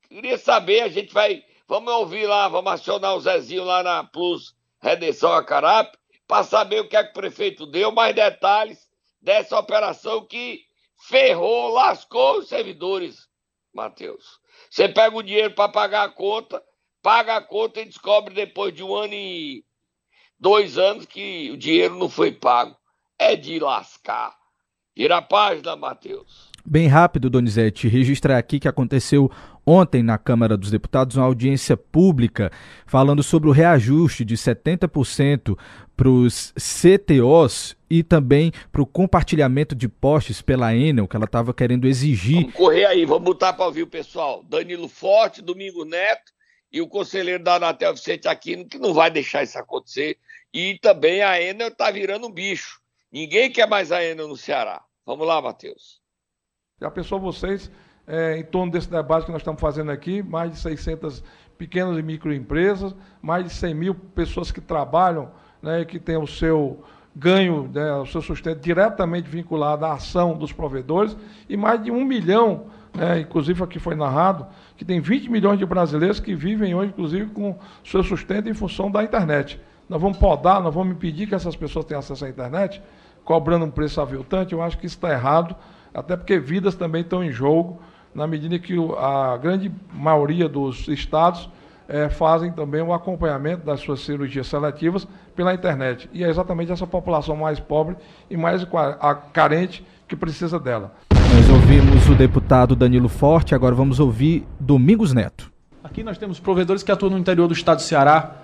Queria 0.10 0.38
saber, 0.38 0.82
a 0.82 0.89
gente 0.89 1.13
vai. 1.13 1.45
Vamos 1.67 1.93
ouvir 1.93 2.28
lá, 2.28 2.47
vamos 2.47 2.74
acionar 2.74 3.15
o 3.15 3.21
Zezinho 3.21 3.63
lá 3.63 3.84
na 3.84 4.04
Plus 4.04 4.56
Redenção 4.82 5.32
Acarape, 5.32 5.97
para 6.28 6.43
saber 6.43 6.82
o 6.82 6.89
que 6.89 6.97
é 6.97 7.04
que 7.04 7.12
o 7.12 7.13
prefeito 7.13 7.65
deu, 7.65 7.91
mais 7.91 8.15
detalhes 8.15 8.89
dessa 9.21 9.58
operação 9.58 10.26
que 10.26 10.65
ferrou, 11.08 11.69
lascou 11.69 12.39
os 12.39 12.50
servidores, 12.50 13.30
Matheus. 13.74 14.40
Você 14.72 14.88
pega 14.88 15.18
o 15.18 15.22
dinheiro 15.22 15.54
para 15.54 15.68
pagar 15.68 16.06
a 16.06 16.10
conta, 16.10 16.64
paga 17.04 17.36
a 17.36 17.42
conta 17.42 17.82
e 17.82 17.86
descobre 17.86 18.34
depois 18.34 18.74
de 18.74 18.82
um 18.82 18.96
ano 18.96 19.14
e 19.14 19.66
dois 20.40 20.78
anos 20.78 21.06
que 21.06 21.52
o 21.52 21.58
dinheiro 21.58 21.98
não 21.98 22.08
foi 22.08 22.32
pago. 22.32 22.74
É 23.20 23.36
de 23.36 23.60
lascar. 23.60 24.34
Vira 24.96 25.18
a 25.18 25.22
página, 25.22 25.76
Matheus. 25.76 26.50
Bem 26.66 26.88
rápido, 26.88 27.30
Donizete, 27.30 27.90
registrar 27.90 28.38
aqui 28.38 28.62
que 28.62 28.68
aconteceu 28.68 29.30
ontem 29.66 30.02
na 30.02 30.18
Câmara 30.18 30.56
dos 30.56 30.72
Deputados 30.72 31.18
uma 31.18 31.26
audiência 31.26 31.76
pública 31.76 32.50
falando 32.86 33.22
sobre 33.22 33.50
o 33.50 33.52
reajuste 33.52 34.24
de 34.24 34.38
70% 34.38 35.58
para 35.98 36.10
os 36.10 36.54
CTOs 36.54 37.76
e 37.91 38.04
também 38.04 38.54
para 38.71 38.82
o 38.82 38.86
compartilhamento 38.86 39.75
de 39.75 39.89
postes 39.89 40.41
pela 40.41 40.73
Enel, 40.73 41.10
que 41.10 41.15
ela 41.17 41.25
estava 41.25 41.54
querendo 41.54 41.86
exigir. 41.86 42.43
Vamos 42.43 42.54
correr 42.54 42.86
aí, 42.86 43.06
vamos 43.06 43.25
botar 43.25 43.51
para 43.51 43.65
ouvir 43.65 43.84
o 43.84 43.88
pessoal. 43.88 44.41
Danilo 44.43 44.88
Forte, 44.88 45.41
Domingo 45.41 45.84
Neto 45.84 46.32
e 46.71 46.80
o 46.80 46.88
conselheiro 46.88 47.43
da 47.43 47.56
Anatel 47.56 47.93
Vicente 47.93 48.30
Aquino, 48.30 48.65
que 48.65 48.80
não 48.80 48.93
vai 48.93 49.12
deixar 49.12 49.43
isso 49.43 49.60
acontecer. 49.60 50.17
E 50.54 50.80
também 50.82 51.21
a 51.21 51.41
Enel 51.41 51.67
está 51.67 51.91
virando 51.91 52.27
um 52.27 52.32
bicho. 52.32 52.80
Ninguém 53.12 53.51
quer 53.51 53.67
mais 53.67 53.91
a 53.91 54.01
Enel 54.01 54.30
no 54.30 54.38
Ceará. 54.38 54.82
Vamos 55.06 55.27
lá, 55.27 55.41
Matheus. 55.41 55.99
Já 56.80 56.89
pensou 56.89 57.19
vocês, 57.19 57.69
é, 58.08 58.38
em 58.38 58.43
torno 58.45 58.71
desse 58.71 58.89
debate 58.89 59.25
que 59.25 59.34
nós 59.34 59.41
estamos 59.41 59.60
fazendo 59.60 59.91
aqui, 59.91 60.23
mais 60.23 60.49
de 60.49 60.60
600 60.60 61.21
pequenas 61.58 61.99
e 61.99 62.01
microempresas, 62.01 62.95
mais 63.21 63.43
de 63.43 63.49
100 63.51 63.75
mil 63.75 63.93
pessoas 63.93 64.49
que 64.49 64.62
trabalham 64.62 65.30
né, 65.62 65.86
que 65.86 65.99
têm 65.99 66.17
o 66.17 66.25
seu 66.25 66.84
ganho, 67.15 67.69
né, 67.74 67.93
o 67.95 68.06
seu 68.06 68.21
sustento 68.21 68.62
diretamente 68.62 69.30
vinculado 69.30 69.86
à 69.86 69.93
ação 69.93 70.38
dos 70.38 70.52
provedores, 70.52 71.15
e 71.50 71.58
mais 71.58 71.84
de 71.84 71.91
um 71.91 72.06
milhão, 72.06 72.65
né, 72.93 73.19
inclusive 73.19 73.63
aqui 73.63 73.80
foi 73.80 73.95
narrado, 73.95 74.47
que 74.78 74.86
tem 74.86 75.00
20 75.00 75.30
milhões 75.30 75.60
de 75.60 75.65
brasileiros 75.65 76.19
que 76.19 76.34
vivem 76.34 76.74
hoje, 76.74 76.89
inclusive, 76.89 77.28
com 77.28 77.58
seu 77.84 78.04
sustento 78.04 78.50
em 78.50 78.54
função 78.54 78.89
da 78.89 79.04
internet. 79.04 79.60
Nós 79.89 80.02
vamos 80.02 80.17
podar, 80.17 80.62
nós 80.62 80.74
vamos 80.74 80.93
impedir 80.95 81.28
que 81.28 81.36
essas 81.36 81.56
pessoas 81.56 81.86
tenham 81.86 82.00
acesso 82.00 82.24
à 82.24 82.30
internet, 82.30 82.82
cobrando 83.26 83.65
um 83.65 83.71
preço 83.71 84.00
aviltante, 84.00 84.54
eu 84.54 84.62
acho 84.62 84.78
que 84.78 84.86
isso 84.86 84.95
está 84.95 85.12
errado, 85.12 85.56
até 85.93 86.15
porque 86.15 86.39
vidas 86.39 86.76
também 86.76 87.02
estão 87.02 87.24
em 87.24 87.32
jogo, 87.32 87.80
na 88.15 88.26
medida 88.26 88.58
que 88.58 88.76
a 88.97 89.38
grande 89.38 89.71
maioria 89.93 90.47
dos 90.47 90.88
estados 90.88 91.50
é, 91.91 92.08
fazem 92.08 92.51
também 92.51 92.82
o 92.82 92.93
acompanhamento 92.93 93.65
das 93.65 93.82
suas 93.82 93.99
cirurgias 93.99 94.47
seletivas 94.47 95.06
pela 95.36 95.54
internet. 95.54 96.10
E 96.13 96.23
é 96.23 96.30
exatamente 96.30 96.71
essa 96.71 96.88
população 96.88 97.36
mais 97.36 97.60
pobre 97.60 97.97
e 98.30 98.38
mais 98.38 98.65
carente 99.34 99.86
que 100.08 100.15
precisa 100.15 100.58
dela. 100.58 100.93
Nós 101.12 101.49
ouvimos 101.49 102.08
o 102.08 102.15
deputado 102.15 102.75
Danilo 102.75 103.10
Forte, 103.10 103.54
agora 103.54 103.75
vamos 103.75 103.99
ouvir 103.99 104.47
Domingos 104.58 105.13
Neto. 105.13 105.51
Aqui 105.84 106.01
nós 106.01 106.17
temos 106.17 106.39
provedores 106.39 106.82
que 106.82 106.91
atuam 106.91 107.12
no 107.12 107.17
interior 107.17 107.47
do 107.47 107.54
estado 107.54 107.77
do 107.77 107.84
Ceará 107.84 108.36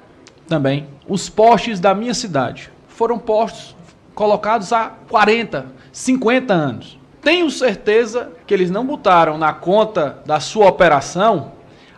também. 0.47 0.85
Os 1.07 1.29
postes 1.29 1.79
da 1.79 1.95
minha 1.95 2.13
cidade 2.13 2.69
foram 2.89 3.17
postos 3.17 3.75
colocados 4.13 4.73
há 4.73 4.91
40, 5.07 5.67
50 5.91 6.53
anos. 6.53 6.99
Tenho 7.21 7.49
certeza 7.49 8.31
que 8.45 8.53
eles 8.53 8.69
não 8.69 8.85
botaram 8.85 9.37
na 9.37 9.53
conta 9.53 10.19
da 10.25 10.39
sua 10.39 10.67
operação 10.67 11.56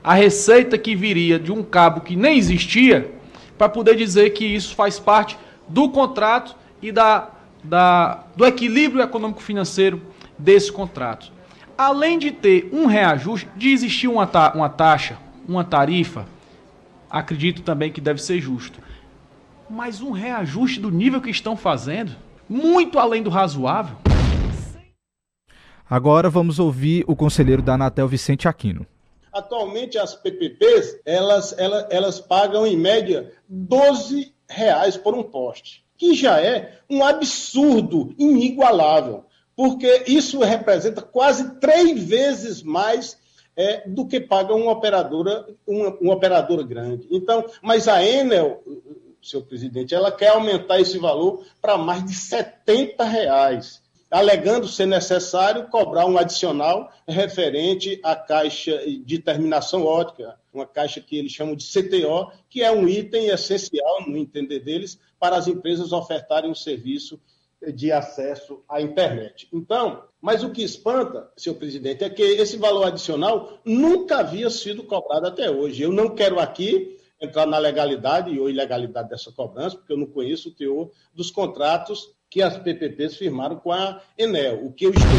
a 0.09 0.15
receita 0.15 0.75
que 0.75 0.95
viria 0.95 1.37
de 1.37 1.51
um 1.51 1.61
cabo 1.61 2.01
que 2.01 2.15
nem 2.15 2.35
existia, 2.35 3.13
para 3.59 3.69
poder 3.69 3.95
dizer 3.95 4.31
que 4.31 4.43
isso 4.43 4.73
faz 4.73 4.97
parte 4.97 5.37
do 5.67 5.87
contrato 5.87 6.55
e 6.81 6.91
da, 6.91 7.29
da, 7.63 8.23
do 8.35 8.43
equilíbrio 8.43 9.03
econômico-financeiro 9.03 10.01
desse 10.35 10.71
contrato. 10.71 11.31
Além 11.77 12.17
de 12.17 12.31
ter 12.31 12.71
um 12.73 12.87
reajuste, 12.87 13.47
de 13.55 13.69
existir 13.69 14.07
uma, 14.07 14.25
ta, 14.25 14.51
uma 14.55 14.67
taxa, 14.67 15.19
uma 15.47 15.63
tarifa, 15.63 16.25
acredito 17.07 17.61
também 17.61 17.91
que 17.91 18.01
deve 18.01 18.19
ser 18.19 18.41
justo. 18.41 18.79
Mas 19.69 20.01
um 20.01 20.09
reajuste 20.09 20.79
do 20.79 20.89
nível 20.89 21.21
que 21.21 21.29
estão 21.29 21.55
fazendo, 21.55 22.13
muito 22.49 22.97
além 22.97 23.21
do 23.21 23.29
razoável. 23.29 23.95
Agora 25.87 26.31
vamos 26.31 26.57
ouvir 26.57 27.03
o 27.05 27.15
conselheiro 27.15 27.61
da 27.61 27.75
Anatel, 27.75 28.07
Vicente 28.07 28.47
Aquino. 28.47 28.87
Atualmente 29.31 29.97
as 29.97 30.15
PPPs, 30.15 30.99
elas, 31.05 31.57
elas, 31.57 31.87
elas 31.89 32.19
pagam 32.19 32.65
em 32.65 32.77
média 32.77 33.31
12 33.47 34.33
reais 34.47 34.97
por 34.97 35.13
um 35.13 35.23
poste, 35.23 35.85
que 35.97 36.13
já 36.13 36.41
é 36.41 36.79
um 36.89 37.03
absurdo 37.03 38.13
inigualável, 38.17 39.25
porque 39.55 40.03
isso 40.07 40.39
representa 40.39 41.01
quase 41.01 41.59
três 41.59 42.03
vezes 42.03 42.63
mais 42.63 43.17
é, 43.55 43.87
do 43.87 44.07
que 44.07 44.19
paga 44.19 44.53
uma 44.55 44.71
operadora, 44.71 45.45
uma, 45.67 45.89
uma 45.99 46.13
operadora 46.13 46.63
grande. 46.63 47.07
Então, 47.11 47.45
mas 47.61 47.87
a 47.87 48.03
Enel, 48.03 48.63
seu 49.21 49.41
presidente, 49.41 49.93
ela 49.93 50.11
quer 50.11 50.29
aumentar 50.29 50.79
esse 50.79 50.97
valor 50.97 51.43
para 51.61 51.77
mais 51.77 52.03
de 52.05 52.13
70 52.13 53.03
reais 53.03 53.81
alegando 54.09 54.67
ser 54.67 54.85
necessário 54.85 55.67
cobrar 55.67 56.05
um 56.05 56.17
adicional 56.17 56.91
referente 57.07 57.99
à 58.03 58.15
caixa 58.15 58.81
de 59.05 59.19
terminação 59.19 59.85
ótica, 59.85 60.39
uma 60.53 60.65
caixa 60.65 60.99
que 60.99 61.17
eles 61.17 61.31
chamam 61.31 61.55
de 61.55 61.65
CTO, 61.65 62.31
que 62.49 62.63
é 62.63 62.71
um 62.71 62.87
item 62.87 63.27
essencial, 63.27 64.07
no 64.07 64.17
entender 64.17 64.59
deles, 64.59 64.99
para 65.19 65.35
as 65.35 65.47
empresas 65.47 65.91
ofertarem 65.91 66.49
um 66.49 66.55
serviço 66.55 67.19
de 67.73 67.91
acesso 67.91 68.63
à 68.67 68.81
internet. 68.81 69.47
Então, 69.51 70.03
mas 70.21 70.43
o 70.43 70.49
que 70.49 70.63
espanta, 70.63 71.29
senhor 71.35 71.55
presidente, 71.55 72.03
é 72.03 72.09
que 72.09 72.23
esse 72.23 72.57
valor 72.57 72.85
adicional 72.85 73.59
nunca 73.65 74.19
havia 74.19 74.49
sido 74.49 74.83
cobrado 74.83 75.27
até 75.27 75.51
hoje. 75.51 75.83
Eu 75.83 75.91
não 75.91 76.15
quero 76.15 76.39
aqui 76.39 76.97
entrar 77.21 77.45
na 77.45 77.57
legalidade 77.57 78.39
ou 78.39 78.49
ilegalidade 78.49 79.09
dessa 79.09 79.31
cobrança, 79.31 79.75
porque 79.75 79.91
eu 79.91 79.97
não 79.97 80.07
conheço 80.07 80.49
o 80.49 80.53
teor 80.53 80.89
dos 81.13 81.29
contratos 81.29 82.15
que 82.29 82.41
as 82.41 82.57
PPPs 82.57 83.17
firmaram 83.17 83.55
com 83.55 83.71
a 83.71 84.01
Enel. 84.17 84.65
O 84.65 84.71
que 84.71 84.85
eu 84.85 84.91
estou 84.91 85.09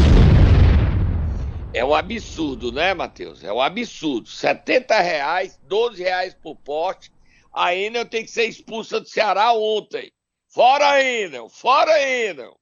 é 1.73 1.85
um 1.85 1.93
absurdo, 1.93 2.71
né, 2.71 2.93
Matheus? 2.93 3.43
É 3.43 3.51
um 3.51 3.61
absurdo. 3.61 4.27
70 4.27 4.99
reais, 4.99 5.59
12 5.63 6.03
reais 6.03 6.33
por 6.33 6.55
poste. 6.57 7.11
A 7.53 7.75
Enel 7.75 8.05
tem 8.05 8.23
que 8.23 8.31
ser 8.31 8.45
expulsa 8.45 8.99
do 8.99 9.07
Ceará 9.07 9.53
ontem. 9.53 10.11
Fora 10.47 11.01
Enel, 11.01 11.47
fora 11.49 12.01
Enel. 12.01 12.57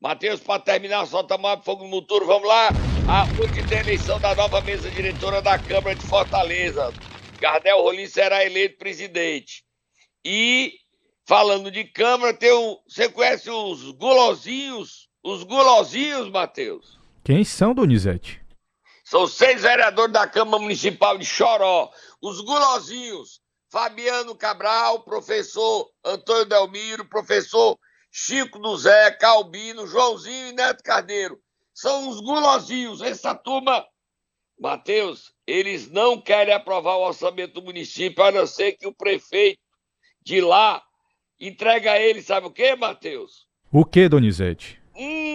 Matheus, 0.00 0.40
para 0.40 0.60
terminar, 0.60 1.06
só 1.06 1.22
tomar 1.22 1.62
fogo 1.62 1.82
no 1.84 1.90
motor, 1.90 2.24
vamos 2.24 2.46
lá. 2.46 2.68
A 3.08 3.26
tem 3.68 3.78
eleição 3.78 4.20
da 4.20 4.34
nova 4.34 4.60
mesa 4.60 4.90
diretora 4.90 5.42
da 5.42 5.58
Câmara 5.58 5.94
de 5.94 6.06
Fortaleza. 6.06 6.92
Gardel 7.40 7.82
Rolim 7.82 8.06
será 8.06 8.44
eleito 8.44 8.78
presidente. 8.78 9.64
E, 10.24 10.74
falando 11.26 11.70
de 11.70 11.84
Câmara, 11.84 12.32
tem 12.32 12.52
um, 12.52 12.78
você 12.86 13.08
conhece 13.08 13.50
os 13.50 13.90
gulosinhos? 13.90 15.08
Os 15.22 15.42
gulosinhos, 15.42 16.30
Matheus? 16.30 16.98
Quem 17.24 17.44
são, 17.44 17.74
Donizete? 17.74 18.40
São 19.04 19.26
seis 19.26 19.62
vereadores 19.62 20.12
da 20.12 20.26
Câmara 20.26 20.62
Municipal 20.62 21.18
de 21.18 21.24
Choró. 21.24 21.90
Os 22.22 22.40
gulosinhos. 22.40 23.40
Fabiano 23.68 24.34
Cabral, 24.36 25.02
professor 25.02 25.90
Antônio 26.04 26.46
Delmiro, 26.46 27.04
professor 27.08 27.76
Chico 28.10 28.60
do 28.60 28.76
Zé, 28.76 29.10
Calbino, 29.10 29.86
Joãozinho 29.88 30.48
e 30.48 30.52
Neto 30.52 30.82
Carneiro. 30.84 31.38
São 31.74 32.08
os 32.08 32.20
gulosinhos. 32.20 33.02
Essa 33.02 33.34
turma, 33.34 33.84
Matheus, 34.58 35.34
eles 35.46 35.90
não 35.90 36.20
querem 36.20 36.54
aprovar 36.54 36.96
o 36.96 37.06
orçamento 37.06 37.54
do 37.54 37.62
município, 37.62 38.22
a 38.22 38.30
não 38.30 38.46
ser 38.46 38.72
que 38.72 38.86
o 38.86 38.94
prefeito 38.94 39.60
de 40.22 40.40
lá 40.40 40.82
entregue 41.40 41.88
a 41.88 42.00
eles, 42.00 42.26
sabe 42.26 42.46
o 42.46 42.50
quê, 42.50 42.74
Matheus? 42.74 43.46
O 43.70 43.84
que, 43.84 44.08
Donizete? 44.08 44.80
Hum. 44.96 45.26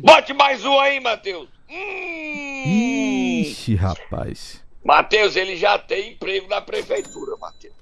Bote 0.00 0.32
mais 0.32 0.64
um 0.64 0.78
aí, 0.78 1.00
Matheus. 1.00 1.48
Hum. 1.68 3.40
Ixi, 3.40 3.74
rapaz. 3.74 4.62
Matheus, 4.84 5.36
ele 5.36 5.56
já 5.56 5.78
tem 5.78 6.12
emprego 6.12 6.48
na 6.48 6.60
prefeitura, 6.60 7.36
Matheus. 7.36 7.74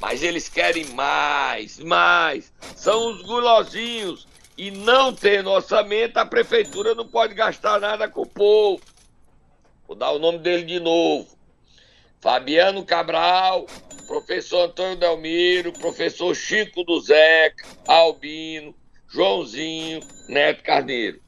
Mas 0.00 0.22
eles 0.22 0.48
querem 0.48 0.84
mais, 0.86 1.78
mais. 1.78 2.52
São 2.74 3.10
os 3.10 3.22
gulosinhos. 3.22 4.26
E 4.56 4.70
não 4.70 5.12
tendo 5.14 5.50
orçamento, 5.50 6.16
a 6.16 6.24
prefeitura 6.24 6.94
não 6.94 7.06
pode 7.06 7.34
gastar 7.34 7.78
nada 7.78 8.08
com 8.08 8.22
o 8.22 8.26
povo. 8.26 8.80
Vou 9.86 9.94
dar 9.96 10.12
o 10.12 10.18
nome 10.18 10.38
dele 10.38 10.64
de 10.64 10.80
novo. 10.80 11.28
Fabiano 12.20 12.82
Cabral, 12.84 13.66
professor 14.06 14.66
Antônio 14.68 14.96
Delmiro, 14.96 15.72
professor 15.72 16.34
Chico 16.34 16.84
do 16.84 17.00
Zeca, 17.00 17.66
Albino, 17.86 18.74
Joãozinho, 19.08 20.00
Neto 20.28 20.62
Carneiro. 20.62 21.20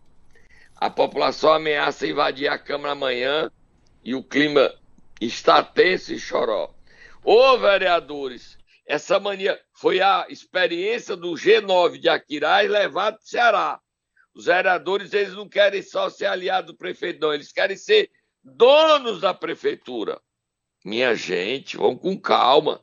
A 0.77 0.89
população 0.89 1.53
ameaça 1.53 2.07
invadir 2.07 2.49
a 2.49 2.59
Câmara 2.59 2.93
amanhã 2.93 3.51
e 4.05 4.15
o 4.15 4.23
clima 4.23 4.73
está 5.21 5.63
tenso 5.63 6.13
e 6.13 6.19
choró. 6.19 6.73
Ô 7.25 7.59
vereadores, 7.59 8.57
essa 8.87 9.19
mania 9.19 9.61
foi 9.75 10.01
a 10.01 10.27
experiência 10.31 11.17
do 11.17 11.33
G9 11.33 11.99
de 11.99 12.09
Aquiraz 12.09 12.71
levado 12.71 13.17
para 13.17 13.25
o 13.25 13.27
Ceará. 13.29 13.81
Os 14.35 14.47
vereadores 14.47 15.13
eles 15.13 15.35
não 15.35 15.49
querem 15.49 15.83
só 15.83 16.09
ser 16.09 16.27
aliados 16.27 16.71
do 16.71 16.79
prefeito, 16.79 17.21
não, 17.21 17.35
eles 17.35 17.53
querem 17.53 17.77
ser 17.77 18.09
donos 18.43 19.21
da 19.21 19.35
prefeitura. 19.35 20.21
Minha 20.89 21.15
gente, 21.15 21.77
vamos 21.77 22.01
com 22.01 22.19
calma. 22.19 22.81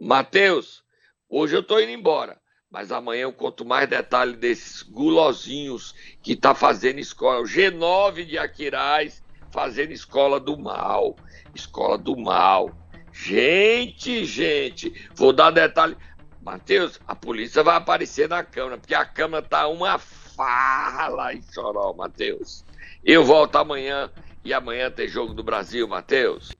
Mateus, 0.00 0.82
hoje 1.28 1.54
eu 1.54 1.60
estou 1.60 1.78
indo 1.78 1.90
embora. 1.90 2.40
Mas 2.70 2.90
amanhã 2.90 3.24
eu 3.24 3.34
conto 3.34 3.66
mais 3.66 3.86
detalhes 3.86 4.38
desses 4.38 4.82
gulosinhos 4.82 5.94
que 6.22 6.32
está 6.32 6.54
fazendo 6.54 7.00
escola. 7.00 7.40
O 7.40 7.44
G9 7.44 8.24
de 8.24 8.38
Aquiraz 8.38 9.22
fazendo 9.50 9.92
escola 9.92 10.40
do 10.40 10.56
mal. 10.56 11.16
Escola 11.54 11.98
do 11.98 12.16
mal. 12.16 12.74
Gente, 13.12 14.24
gente, 14.24 15.06
vou 15.14 15.30
dar 15.30 15.50
detalhe. 15.50 15.98
Matheus, 16.40 16.98
a 17.06 17.14
polícia 17.14 17.62
vai 17.62 17.76
aparecer 17.76 18.26
na 18.26 18.42
Câmara, 18.42 18.78
porque 18.78 18.94
a 18.94 19.04
Câmara 19.04 19.42
tá 19.42 19.68
uma 19.68 19.98
farra 19.98 21.08
lá 21.08 21.34
em 21.34 21.42
Sorol, 21.42 21.94
Matheus. 21.94 22.64
Eu 23.04 23.22
volto 23.22 23.56
amanhã 23.56 24.10
e 24.42 24.52
amanhã 24.52 24.90
tem 24.90 25.08
jogo 25.08 25.32
do 25.34 25.42
Brasil, 25.42 25.86
Matheus. 25.86 26.50